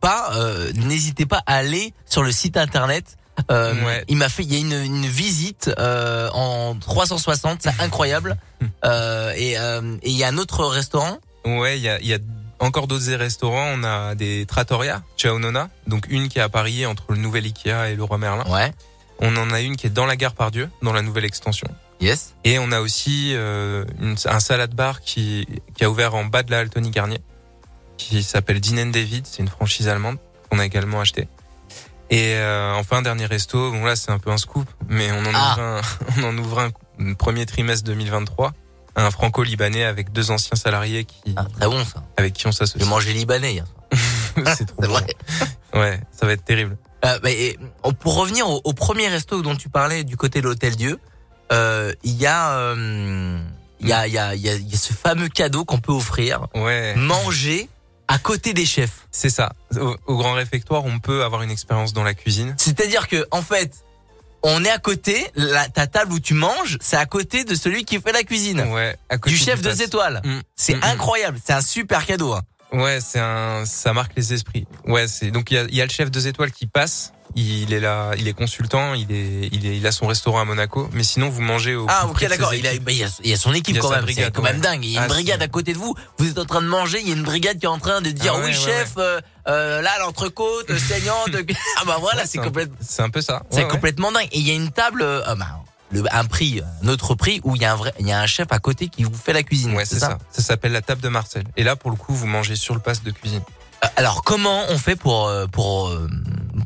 [0.00, 0.32] pas,
[0.74, 3.16] n'hésitez pas à aller sur le site internet.
[3.52, 4.04] Euh, Ouais.
[4.08, 8.36] Il m'a fait, il y a une, une visite euh, en 360, c'est incroyable.
[8.84, 11.18] Euh, et et il y a un autre restaurant.
[11.44, 12.18] Ouais, il y a, il y a
[12.58, 13.66] encore d'autres restaurants.
[13.74, 15.70] On a des trattoria, Ciao Nona.
[15.86, 18.44] Donc une qui est à Paris entre le nouvel Ikea et le Roi Merlin.
[18.50, 18.72] Ouais.
[19.20, 21.68] On en a une qui est dans la gare Pardieu, dans la nouvelle extension.
[22.00, 22.34] Yes.
[22.44, 26.42] Et on a aussi euh, une- un salade bar qui, qui a ouvert en bas
[26.44, 27.18] de la Altony Garnier,
[27.96, 29.26] qui s'appelle Dinen David.
[29.26, 30.18] C'est une franchise allemande
[30.48, 31.28] qu'on a également acheté.
[32.10, 33.72] Et euh, enfin, dernier resto.
[33.72, 35.52] Bon là, c'est un peu un scoop, mais on en Ah.
[35.52, 35.80] ouvre un,
[36.22, 36.70] on en ouvre un,
[37.00, 38.52] un premier trimestre 2023.
[39.00, 42.02] Un franco-libanais avec deux anciens salariés qui, Ah, très bon ça.
[42.16, 42.88] avec qui on J'ai s'associe.
[42.88, 43.52] mangé libanais.
[43.54, 43.64] hier.
[44.56, 44.92] c'est trop C'est bon.
[44.94, 45.06] vrai.
[45.74, 46.76] Ouais, ça va être terrible.
[47.04, 50.40] Euh, bah, et, oh, pour revenir au, au premier resto dont tu parlais du côté
[50.40, 50.98] de l'hôtel Dieu,
[51.52, 53.40] euh, il y a, euh,
[53.80, 55.92] il y a, il y a, y a, y a ce fameux cadeau qu'on peut
[55.92, 56.94] offrir, Ouais.
[56.96, 57.68] manger
[58.08, 59.06] à côté des chefs.
[59.12, 59.52] C'est ça.
[59.80, 62.54] Au, au grand réfectoire, on peut avoir une expérience dans la cuisine.
[62.58, 63.84] C'est-à-dire que en fait,
[64.42, 67.84] on est à côté, la, ta table où tu manges, c'est à côté de celui
[67.84, 68.60] qui fait la cuisine.
[68.72, 69.80] Ouais, à côté Du chef deux pass.
[69.80, 70.20] étoiles.
[70.24, 70.40] Mm.
[70.56, 70.84] C'est Mm, mm.
[70.84, 72.32] incroyable, c'est un super cadeau.
[72.34, 72.42] hein.
[72.70, 74.66] Ouais, c'est un, ça marque les esprits.
[74.84, 77.12] Ouais, c'est donc il y a, il y a le chef deux étoiles qui passe.
[77.34, 80.44] Il est là, il est consultant, il est, il est, il a son restaurant à
[80.44, 80.88] Monaco.
[80.92, 81.86] Mais sinon, vous mangez au.
[81.88, 83.82] Ah ok d'accord, il, a- bah, il, y a, il a son équipe Il a
[83.82, 84.84] quand même, c'est brigade, quand même dingue.
[84.84, 86.66] Il y a une Ah, brigade à côté de vous, vous êtes en train de
[86.66, 88.50] manger, il y a une brigade qui est en train de dire Ah ouais, oui
[88.50, 91.30] ouais, chef, euh, euh, là l'entrecôte saignante.
[91.80, 93.42] ah bah voilà, c'est complètement, C'est un peu ça.
[93.50, 94.28] c'est complètement dingue.
[94.32, 95.46] Et il y a une table, euh, ah bah,
[95.90, 98.20] le, un prix, un autre prix où il y a un vrai, il y a
[98.20, 99.74] un chef à côté qui vous fait la cuisine.
[99.74, 100.18] Ouais, c'est ça.
[100.32, 101.44] Ça s'appelle la table de Marcel.
[101.56, 103.42] Et là, pour le coup, vous mangez sur le pass de cuisine.
[103.84, 106.08] Euh, Alors comment on fait pour pour euh,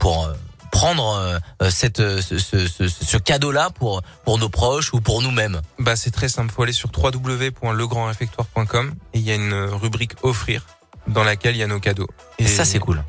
[0.00, 0.32] pour euh,
[0.72, 1.14] prendre
[1.62, 5.60] euh, cette euh, ce, ce, ce, ce cadeau-là pour pour nos proches ou pour nous-mêmes
[5.78, 6.52] Bah, c'est très simple.
[6.52, 10.66] Faut aller sur www.legrandréfectoire.com et il y a une rubrique offrir
[11.06, 12.08] dans laquelle il y a nos cadeaux.
[12.40, 13.04] Et ça c'est cool.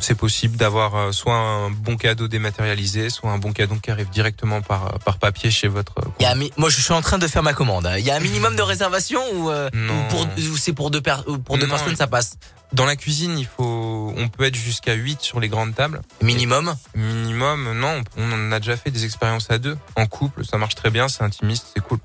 [0.00, 4.08] C'est possible d'avoir euh, soit un bon cadeau dématérialisé, soit un bon cadeau qui arrive
[4.10, 5.94] directement par, par papier chez votre.
[5.98, 7.86] euh, Il y a moi je suis en train de faire ma commande.
[7.86, 7.98] hein.
[7.98, 10.20] Il y a un minimum de réservation ou, euh, ou pour
[10.52, 12.36] ou c'est pour deux per- ou pour deux Non, personnes ça passe?
[12.74, 16.02] Dans la cuisine, il faut, on peut être jusqu'à 8 sur les grandes tables.
[16.20, 16.74] Minimum?
[16.94, 19.78] Minimum, non, on en a déjà fait des expériences à deux.
[19.96, 21.98] En couple, ça marche très bien, c'est intimiste, c'est cool.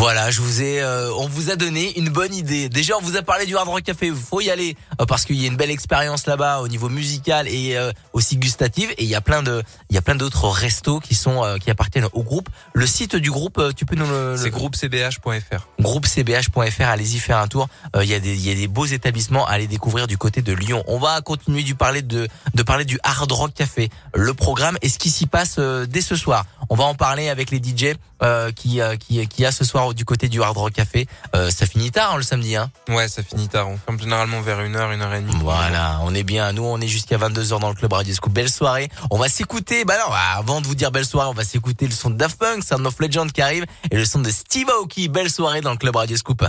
[0.00, 2.70] Voilà, je vous ai, euh, on vous a donné une bonne idée.
[2.70, 4.06] Déjà, on vous a parlé du Hard Rock Café.
[4.06, 6.88] Il faut y aller euh, parce qu'il y a une belle expérience là-bas au niveau
[6.88, 8.90] musical et euh, aussi gustative.
[8.92, 11.58] Et il y a plein de, il y a plein d'autres restos qui sont, euh,
[11.58, 12.48] qui appartiennent au groupe.
[12.72, 15.68] Le site du groupe, euh, tu peux nous le, C'est groupecbh.fr.
[15.78, 16.82] groupecbh.fr.
[16.82, 17.68] Allez-y faire un tour.
[17.94, 20.16] Euh, Il y a des, il y a des beaux établissements à aller découvrir du
[20.16, 20.82] côté de Lyon.
[20.86, 24.88] On va continuer du parler de, de parler du Hard Rock Café, le programme et
[24.88, 26.46] ce qui s'y passe euh, dès ce soir.
[26.70, 30.04] On va en parler avec les DJ euh, qui, qui, qui a ce soir du
[30.04, 31.06] côté du Hard Rock Café.
[31.34, 32.56] Euh, ça finit tard hein, le samedi.
[32.56, 32.70] Hein.
[32.88, 33.68] Ouais, ça finit tard.
[33.68, 35.40] On ferme généralement vers 1h, 1h30.
[35.42, 36.52] Voilà, on est bien.
[36.52, 38.32] Nous, on est jusqu'à 22h dans le club Radio Scoop.
[38.32, 38.88] Belle soirée.
[39.10, 39.84] On va s'écouter.
[39.84, 42.38] Bah non, avant de vous dire belle soirée, on va s'écouter le son de Daft
[42.38, 45.08] Punk, Sound of Legend qui arrive et le son de Steve Aoki.
[45.08, 46.44] Belle soirée dans le club Radio Scoop.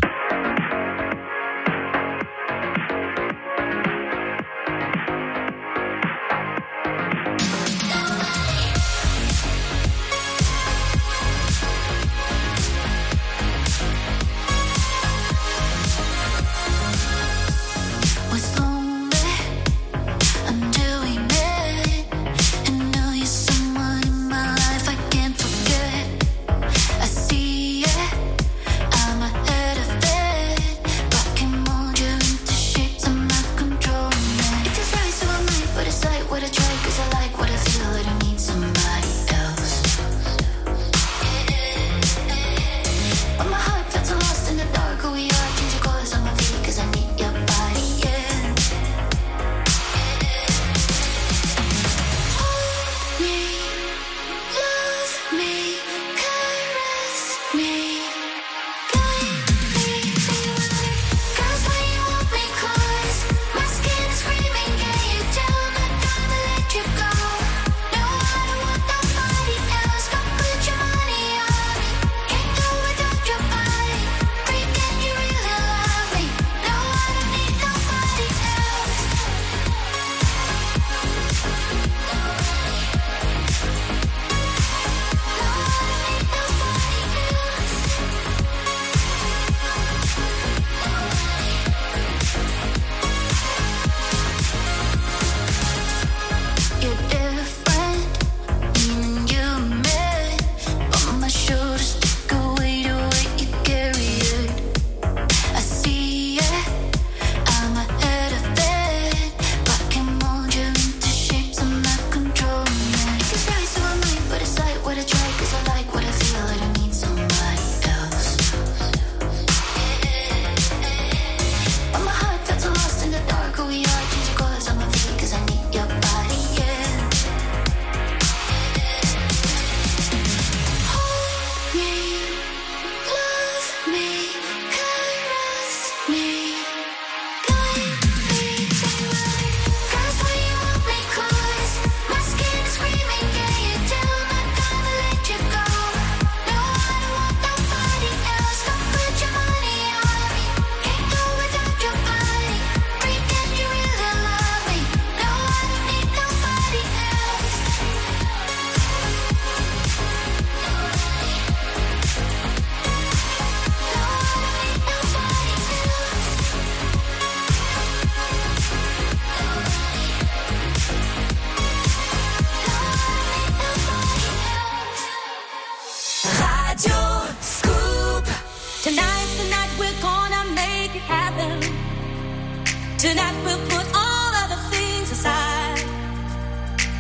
[183.01, 185.79] Tonight we'll put all other things aside.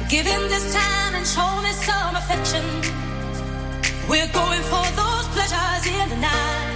[0.09, 2.65] Give him this time and show me some affection.
[4.09, 6.70] We're going for those pleasures in the night.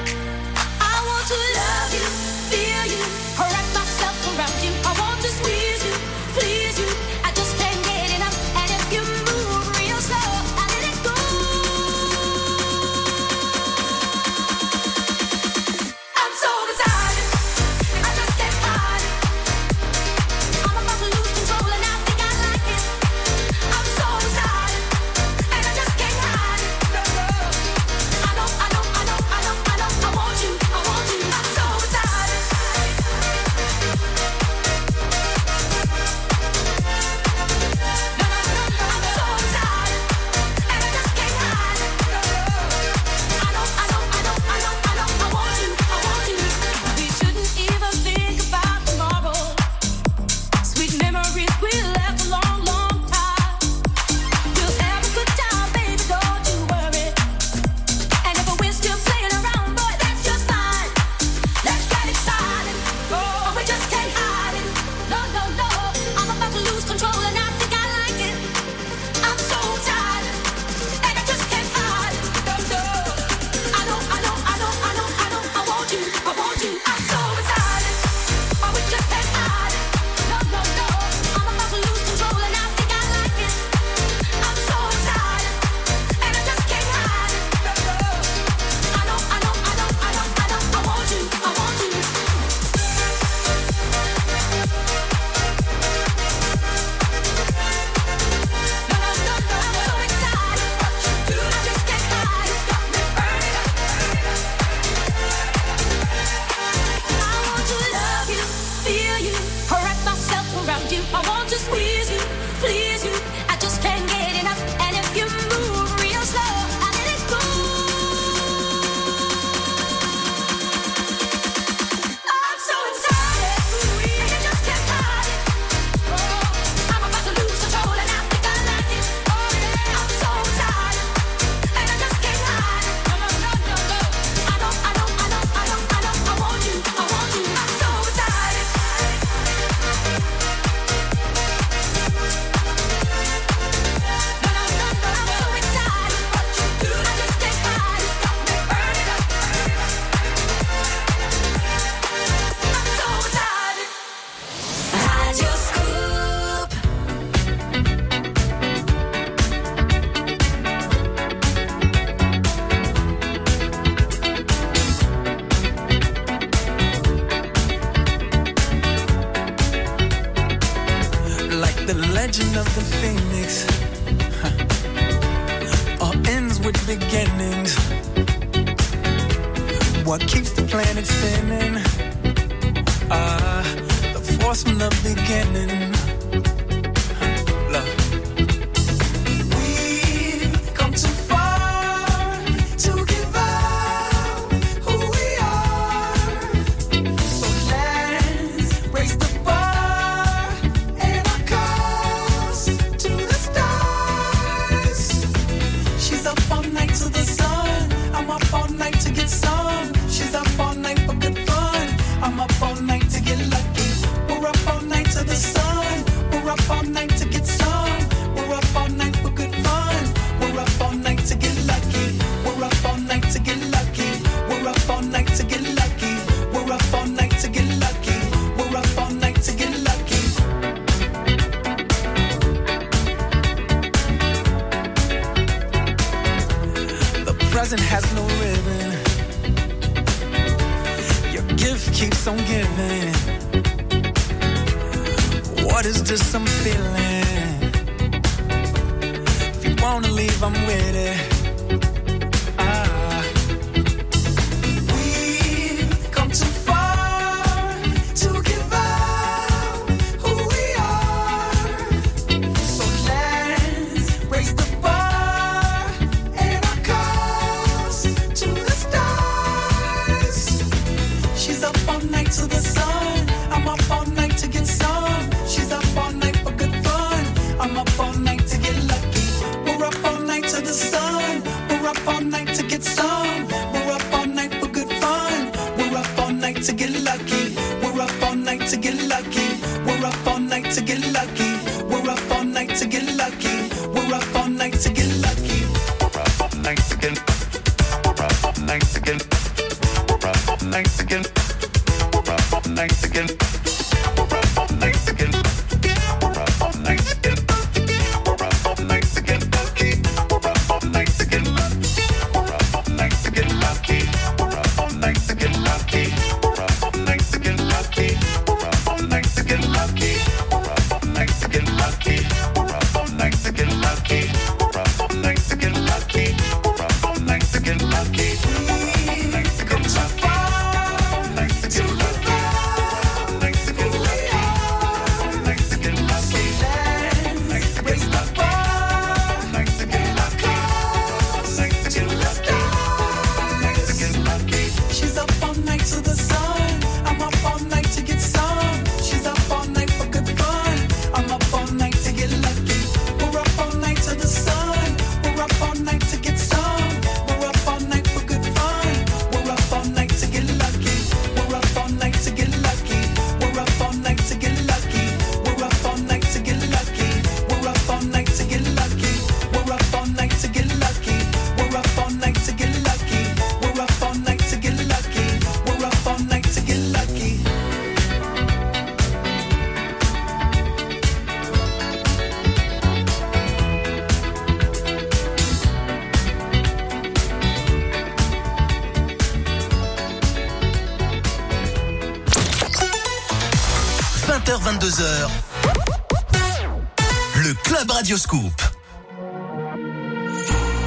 [398.15, 398.57] Radioscoop.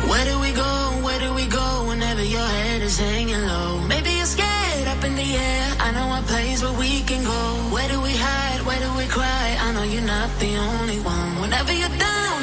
[0.08, 0.72] Where do we go?
[1.04, 3.80] Where do we go whenever your head is hanging low?
[3.86, 5.66] Maybe you're scared up in the air.
[5.78, 7.42] I know a place where we can go.
[7.74, 8.62] Where do we hide?
[8.64, 9.56] Where do we cry?
[9.60, 11.40] I know you're not the only one.
[11.42, 12.40] Whenever you're down,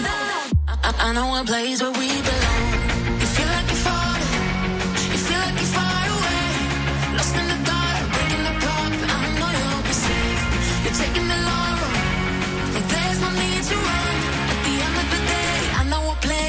[0.68, 2.70] I, I know a place where we belong.
[3.22, 4.34] You feel like you're falling.
[5.14, 6.46] You feel like you're far away.
[7.18, 8.54] Lost in the dark, breaking the.
[9.18, 10.42] I know you'll be safe.
[10.86, 11.45] You're taking the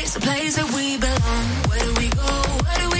[0.06, 1.46] It's a place that we belong.
[1.66, 2.30] Where do we go?
[2.62, 2.95] Where do we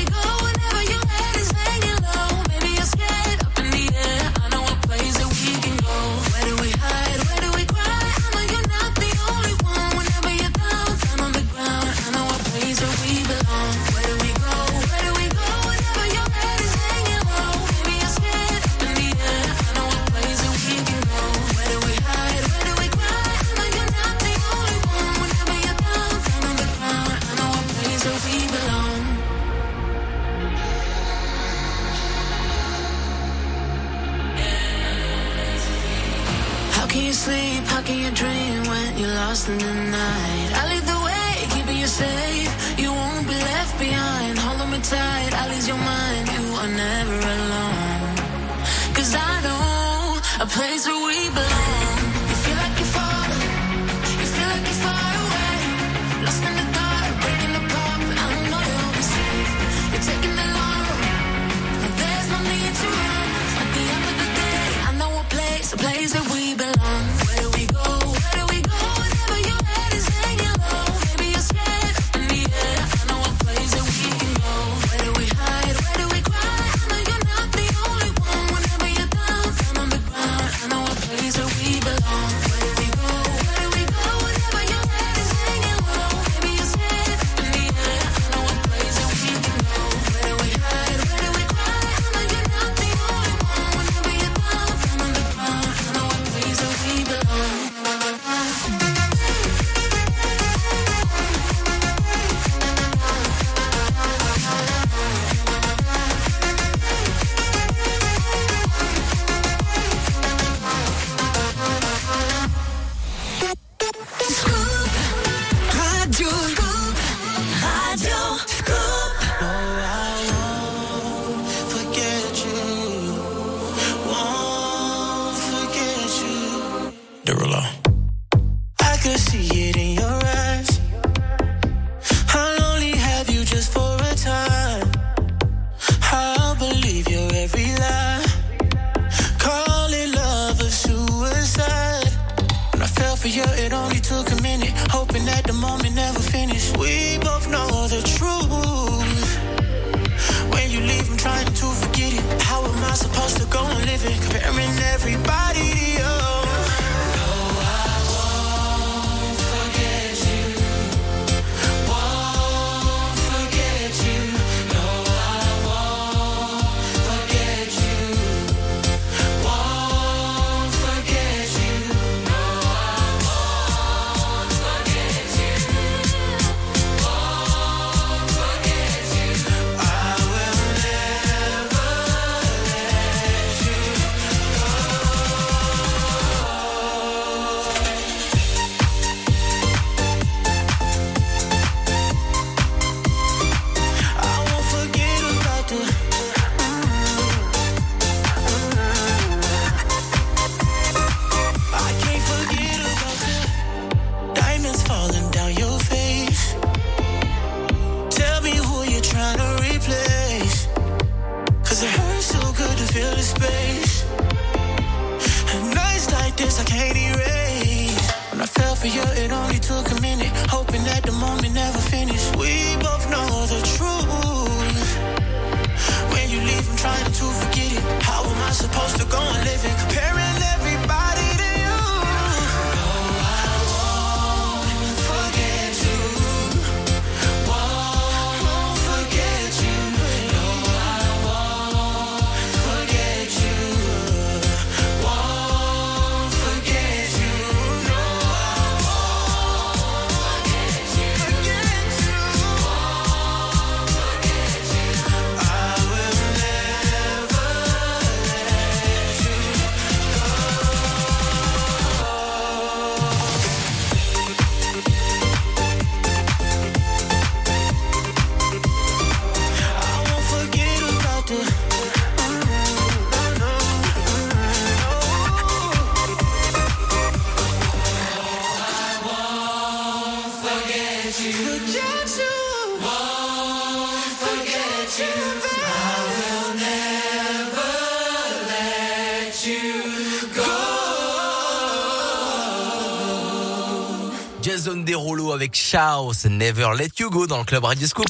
[295.77, 298.09] Avec Chaos, Never Let You Go dans le club Radio Scoop.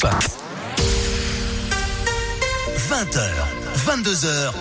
[2.79, 3.21] 20h,
[3.87, 4.53] 22h,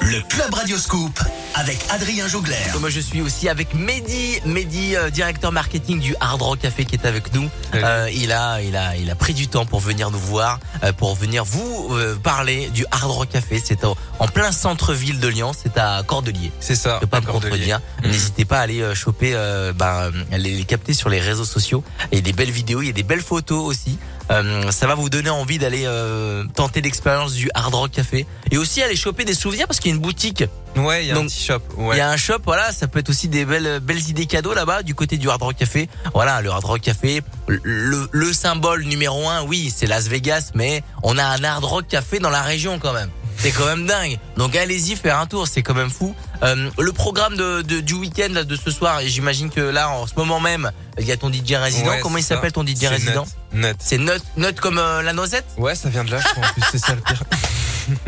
[0.00, 1.20] le Club Radio Scoop
[1.54, 2.56] avec Adrien Jougler.
[2.80, 6.96] Moi je suis aussi avec Mehdi, Mehdi euh, directeur marketing du Hard Rock Café qui
[6.96, 7.48] est avec nous.
[7.74, 10.92] Euh, il a il a il a pris du temps pour venir nous voir, euh,
[10.92, 13.62] pour venir vous euh, parler du Hard Rock Café.
[13.64, 16.52] C'est au- en plein centre-ville de Lyon, c'est à Cordelier.
[16.60, 16.94] C'est ça.
[16.96, 17.80] Je peux pas me contredire.
[18.04, 18.10] Mhm.
[18.10, 21.44] N'hésitez pas à aller euh, choper, euh, ben, euh, les, les capter sur les réseaux
[21.44, 21.82] sociaux.
[22.12, 23.98] Il y a des belles vidéos, il y a des belles photos aussi.
[24.30, 28.58] Euh, ça va vous donner envie d'aller euh, tenter l'expérience du Hard Rock Café et
[28.58, 30.44] aussi aller choper des souvenirs parce qu'il y a une boutique.
[30.76, 31.58] Ouais, il y a Donc, un petit shop.
[31.76, 31.96] Il Ouais.
[31.96, 34.84] y a un shop, voilà, ça peut être aussi des belles belles idées cadeaux là-bas
[34.84, 35.88] du côté du Hard Rock Café.
[36.14, 40.84] Voilà, le Hard Rock Café, le, le symbole numéro un, oui, c'est Las Vegas, mais
[41.02, 43.10] on a un Hard Rock Café dans la région quand même.
[43.40, 44.18] C'est quand même dingue.
[44.36, 46.14] Donc allez-y faire un tour, c'est quand même fou.
[46.42, 49.88] Euh, le programme de, de- du week-end là, de ce soir, et j'imagine que là
[49.90, 51.88] en ce moment même, il y a ton DJ résident.
[51.90, 53.26] Ouais, Comment il s'appelle ton DJ résident.
[53.52, 53.76] Nut.
[53.78, 56.46] C'est Nut, Nut comme euh, la noisette Ouais, ça vient de là, je crois.
[56.46, 57.22] En plus, c'est ça le pire.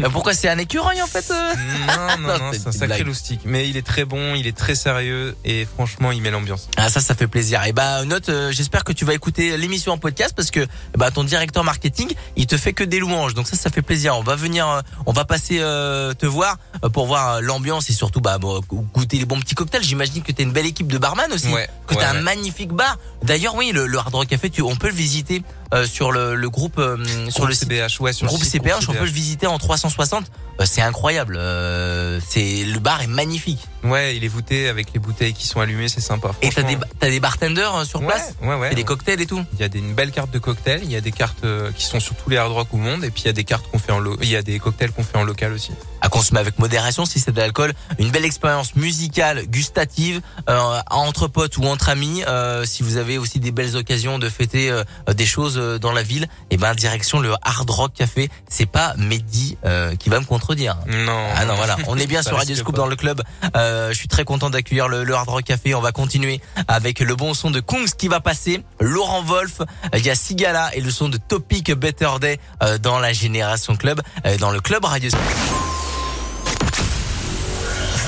[0.02, 1.52] Euh, Pourquoi c'est un écureuil en fait euh
[1.86, 3.06] Non, non, Non, non, c'est un sacré blague.
[3.06, 3.40] loustique.
[3.44, 6.68] Mais il est très bon, il est très sérieux et franchement, il met l'ambiance.
[6.76, 7.64] Ah ça ça fait plaisir.
[7.64, 10.66] Et bah note euh, j'espère que tu vas écouter l'émission en podcast parce que
[10.96, 13.34] bah ton directeur marketing, il te fait que des louanges.
[13.34, 14.16] Donc ça ça fait plaisir.
[14.16, 16.58] On va venir euh, on va passer euh, te voir
[16.92, 19.82] pour voir l'ambiance et surtout bah bon, goûter les bons petits cocktails.
[19.84, 21.48] J'imagine que tu une belle équipe de barman aussi.
[21.48, 22.20] Ouais, que tu ouais, un ouais.
[22.22, 22.98] magnifique bar.
[23.22, 25.42] D'ailleurs oui, le, le Hard Rock Café, tu, on peut le visiter
[25.72, 26.96] euh, sur le, le groupe euh,
[27.30, 29.06] sur Groupe le site CBH, ouais, sur le groupe site CPH, groupe on peut le
[29.06, 29.12] CBH.
[29.14, 30.30] visiter en 360.
[30.62, 31.36] Euh, c'est incroyable.
[31.38, 33.60] Euh, c'est le bar est magnifique.
[33.84, 36.30] Ouais, il est voûté avec les bouteilles qui sont allumées, c'est sympa.
[36.40, 38.72] Et t'as des t'as des bartenders euh, sur Ouais, place ouais, ouais.
[38.72, 39.42] et des cocktails et tout.
[39.54, 41.72] Il y a des, une belle carte de cocktails, il y a des cartes euh,
[41.72, 43.42] qui sont sur tous les hard rock au monde, et puis il y a des
[43.44, 45.72] cartes qu'on fait en il y a des cocktails qu'on fait en local aussi.
[46.00, 47.72] à consommer avec modération si c'est de l'alcool.
[47.98, 52.22] Une belle expérience musicale, gustative, euh, entre potes ou entre amis.
[52.28, 56.02] Euh, si vous avez aussi des belles occasions de fêter euh, des choses dans la
[56.04, 58.30] ville, et ben direction le Hard Rock Café.
[58.48, 60.51] C'est pas Mehdi euh, qui va me contredire.
[60.86, 61.26] Non.
[61.36, 62.82] Ah non voilà, on est bien sur Radio Scoop pas.
[62.82, 63.22] dans le club.
[63.56, 65.74] Euh, je suis très content d'accueillir le, le Hard Rock Café.
[65.74, 69.62] On va continuer avec le bon son de Kungs qui va passer, Laurent Wolf,
[69.94, 73.76] il y a Sigala et le son de Topic Better Day euh, dans la Génération
[73.76, 75.22] Club, euh, dans le club Radio Scoop.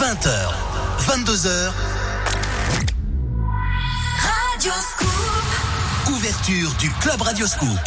[0.01, 0.29] 20h,
[1.07, 1.71] 22h,
[4.19, 6.13] Radio Scoop.
[6.15, 7.79] ouverture du Club Radio Scoop.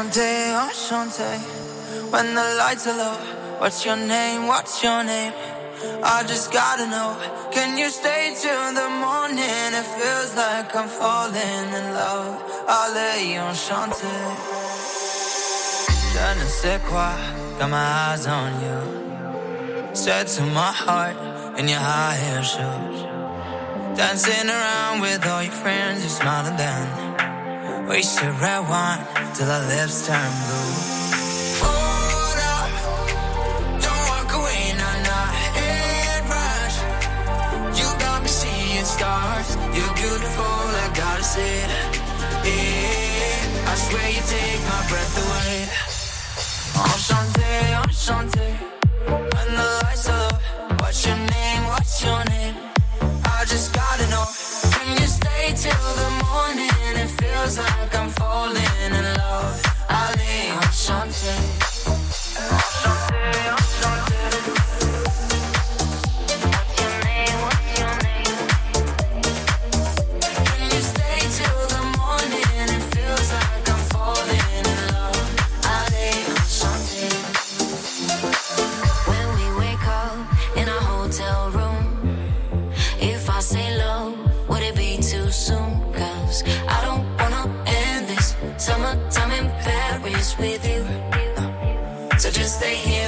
[0.00, 1.30] Enchanté, enchanté.
[2.10, 3.18] When the lights are low,
[3.58, 4.46] what's your name?
[4.46, 5.34] What's your name?
[6.02, 7.14] I just gotta know.
[7.52, 9.74] Can you stay till the morning?
[9.76, 12.42] It feels like I'm falling in love.
[12.66, 14.08] Allez, enchanté.
[16.12, 17.12] Je ne sais quoi,
[17.58, 17.76] got my
[18.08, 19.94] eyes on you.
[19.94, 21.16] Said to my heart
[21.58, 23.04] in your high heel shoes.
[23.98, 29.66] Dancing around with all your friends, you smile and then wasted red wine till our
[29.68, 30.72] lips turn blue.
[31.64, 32.72] Hold up,
[33.84, 34.76] don't walk away,
[36.28, 36.76] rush.
[37.78, 41.70] You got me seeing stars, you're beautiful, I gotta say it.
[42.44, 45.19] Yeah, I swear you take my breath
[90.40, 90.80] with you.
[92.18, 92.99] So just stay here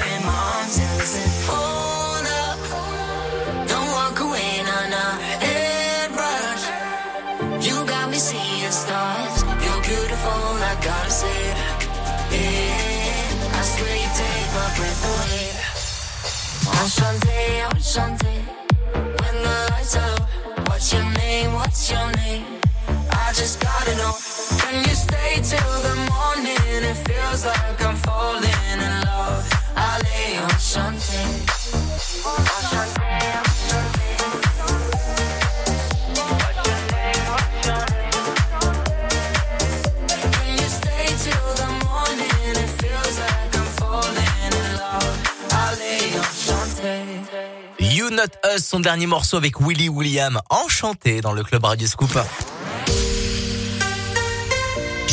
[47.81, 48.24] You Not
[48.55, 52.16] Us, son dernier morceau avec Willy William, enchanté dans le club Radio Scoop.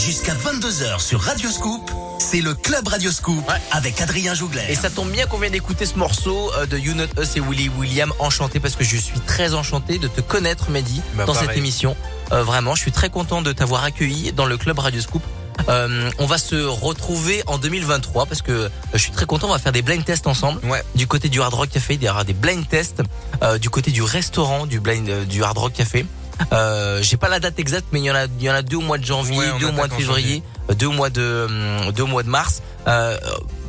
[0.10, 4.64] Jusqu'à 22h sur Radio Scoop, c'est le Club Radio Scoop avec Adrien Jougler.
[4.68, 7.40] Et ça tombe bien qu'on vient d'écouter ce morceau euh, de You Not Us et
[7.40, 11.34] Willy William, enchanté parce que je suis très enchanté de te connaître, Mehdi, Bah, dans
[11.34, 11.49] pareil.
[11.49, 11.95] cette émission.
[12.31, 15.22] Euh, vraiment, je suis très content de t'avoir accueilli dans le club Radio Scoop.
[15.69, 19.45] Euh, on va se retrouver en 2023 parce que euh, je suis très content.
[19.49, 20.60] On va faire des blind tests ensemble.
[20.95, 23.03] Du côté du Hard Rock Café, il y aura des blind tests.
[23.44, 26.07] Euh, du côté du restaurant du blind euh, du Hard Rock Café.
[26.53, 28.61] Euh, j'ai pas la date exacte, mais il y en a, il y en a
[28.61, 30.91] deux au mois de janvier, Ouais, on deux au mois de février, euh, deux au
[30.91, 32.61] mois de, deux au mois de mars.
[32.88, 33.18] Euh,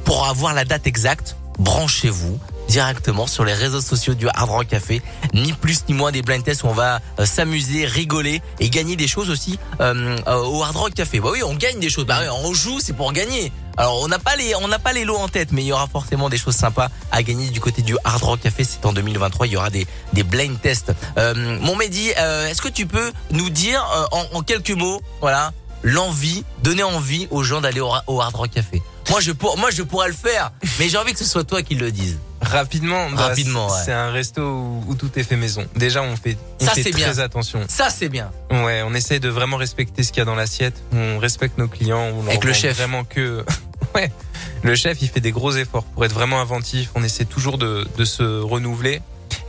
[0.05, 2.39] pour avoir la date exacte, branchez-vous
[2.71, 5.03] directement sur les réseaux sociaux du Hard Rock Café.
[5.35, 8.95] Ni plus ni moins des blind tests où on va euh, s'amuser, rigoler et gagner
[8.95, 11.19] des choses aussi euh, euh, au Hard Rock Café.
[11.19, 12.07] Bah oui, on gagne des choses.
[12.07, 13.53] Bah oui, on joue, c'est pour gagner.
[13.77, 15.73] Alors on n'a pas les on n'a pas les lots en tête, mais il y
[15.73, 18.63] aura forcément des choses sympas à gagner du côté du Hard Rock Café.
[18.63, 20.93] C'est en 2023, il y aura des des blind tests.
[21.19, 25.53] Euh, mon Mehdi, euh, est-ce que tu peux nous dire euh, en, quelques mots, voilà,
[25.83, 28.83] l'envie, donner envie aux gens d'aller au, au Hard Rock Café?
[29.11, 31.63] Moi je pour, moi je pourrais le faire, mais j'ai envie que ce soit toi
[31.63, 32.19] qui le dise.
[32.41, 33.97] Rapidement, bah, Rapidement, c'est- ouais.
[33.97, 35.67] un resto où, où tout est fait maison.
[35.77, 37.19] Déjà, on fait, on Ça, fait très bien.
[37.19, 37.65] attention.
[37.69, 38.31] Ça c'est bien.
[38.51, 40.75] Ouais, on essaye de vraiment respecter ce qu'il y a dans l'assiette.
[40.93, 42.11] On respecte nos clients.
[42.17, 42.77] On Avec le chef.
[42.79, 43.45] Vraiment que,
[43.95, 44.11] ouais.
[44.63, 46.91] Le chef, il fait des gros efforts pour être vraiment inventif.
[46.95, 49.01] On essaie toujours de, de se renouveler.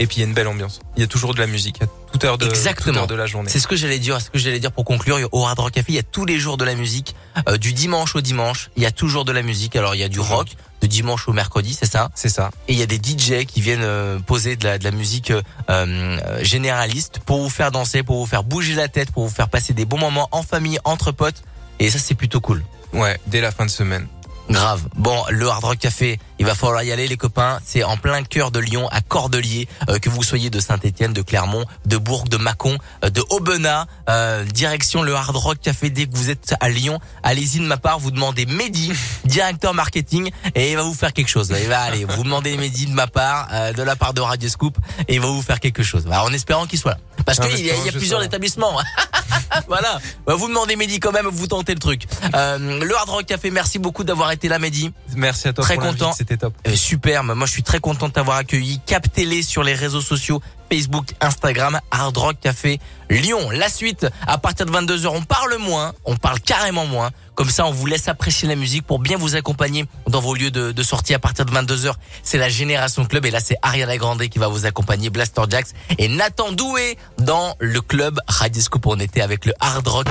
[0.01, 0.79] Et puis, il y a une belle ambiance.
[0.97, 3.01] Il y a toujours de la musique à toute heure de, toute Exactement.
[3.01, 3.51] heure de la journée.
[3.51, 4.19] C'est ce que j'allais dire.
[4.19, 5.19] Ce que j'allais dire pour conclure.
[5.31, 7.15] Au Hard Rock Café, il y a tous les jours de la musique,
[7.47, 8.71] euh, du dimanche au dimanche.
[8.77, 9.75] Il y a toujours de la musique.
[9.75, 12.09] Alors il y a du rock de dimanche au mercredi, c'est ça?
[12.15, 12.49] C'est ça.
[12.67, 15.31] Et il y a des DJ qui viennent euh, poser de la, de la musique
[15.69, 19.49] euh, généraliste pour vous faire danser, pour vous faire bouger la tête, pour vous faire
[19.49, 21.43] passer des bons moments en famille, entre potes.
[21.77, 22.63] Et ça, c'est plutôt cool.
[22.91, 24.07] Ouais, dès la fin de semaine.
[24.51, 24.81] Grave.
[24.95, 27.59] Bon, le Hard Rock Café, il va falloir y aller les copains.
[27.65, 31.21] C'est en plein cœur de Lyon, à Cordeliers, euh, que vous soyez de Saint-Étienne, de
[31.21, 35.89] Clermont, de Bourg, de Mâcon, euh, de Aubenas, euh, direction le Hard Rock Café.
[35.89, 38.91] Dès que vous êtes à Lyon, allez-y de ma part, vous demandez Mehdi,
[39.25, 41.53] directeur marketing, et il va vous faire quelque chose.
[41.61, 44.49] Il va aller, vous demandez Mehdi de ma part, euh, de la part de Radio
[44.49, 46.05] Scoop, et il va vous faire quelque chose.
[46.07, 46.97] Alors, en espérant qu'il soit là.
[47.25, 48.75] Parce qu'il y a, y a plusieurs établissements.
[49.67, 49.99] voilà.
[50.25, 52.07] Bah, vous demandez Mehdi quand même, vous tentez le truc.
[52.33, 54.91] Euh, le Hard Rock Café, merci beaucoup d'avoir été là, Mehdi.
[55.15, 56.13] Merci à toi Très pour content.
[56.13, 56.53] C'était top.
[56.67, 58.79] Euh, super, moi je suis très content de t'avoir accueilli.
[58.85, 60.41] Captez-les sur les réseaux sociaux,
[60.71, 63.49] Facebook, Instagram, Hard Rock Café Lyon.
[63.51, 67.11] La suite, à partir de 22h, on parle moins, on parle carrément moins.
[67.35, 70.51] Comme ça, on vous laisse apprécier la musique pour bien vous accompagner dans vos lieux
[70.51, 71.93] de, de sortie à partir de 22h.
[72.23, 75.67] C'est la Génération Club et là c'est Ariana Grande qui va vous accompagner, Blaster Jacks
[75.97, 78.85] et Nathan Doué dans le club Radio Scoop.
[78.85, 80.07] On était avec le Hard Rock.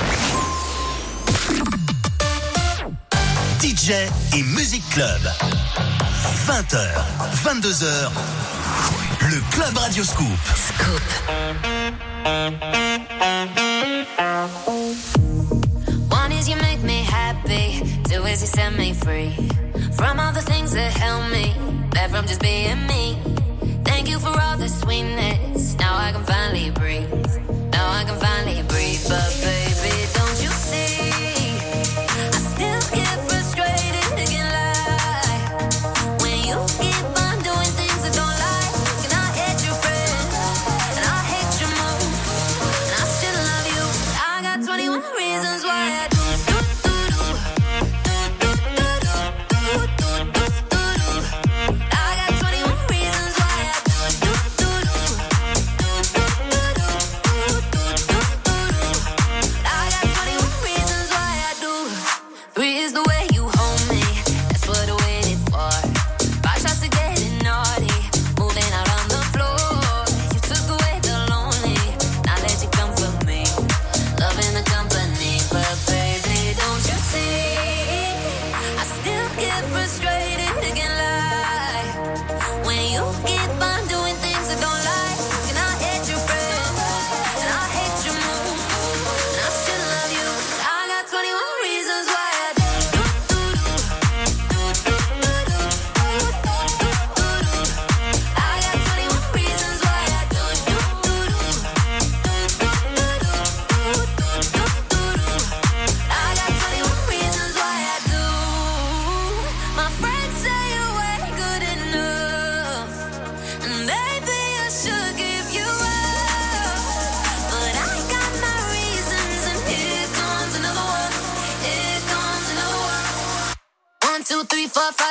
[3.61, 5.21] DJ et Music Club.
[6.47, 6.79] 20h,
[7.45, 8.11] 22h,
[9.31, 10.39] le Club Radio Scoop.
[16.11, 19.33] One is you make me happy, two is you set me free
[19.93, 21.53] from all the things that held me
[21.91, 23.19] back from just being me.
[23.85, 25.77] Thank you for all the sweetness.
[25.79, 27.11] Now I can finally breathe.
[27.73, 29.07] Now I can finally breathe.
[29.07, 29.70] But baby,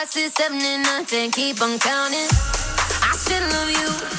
[0.09, 1.31] six, seven, and nine, ten.
[1.31, 2.27] Keep on counting.
[3.01, 4.18] I still love you.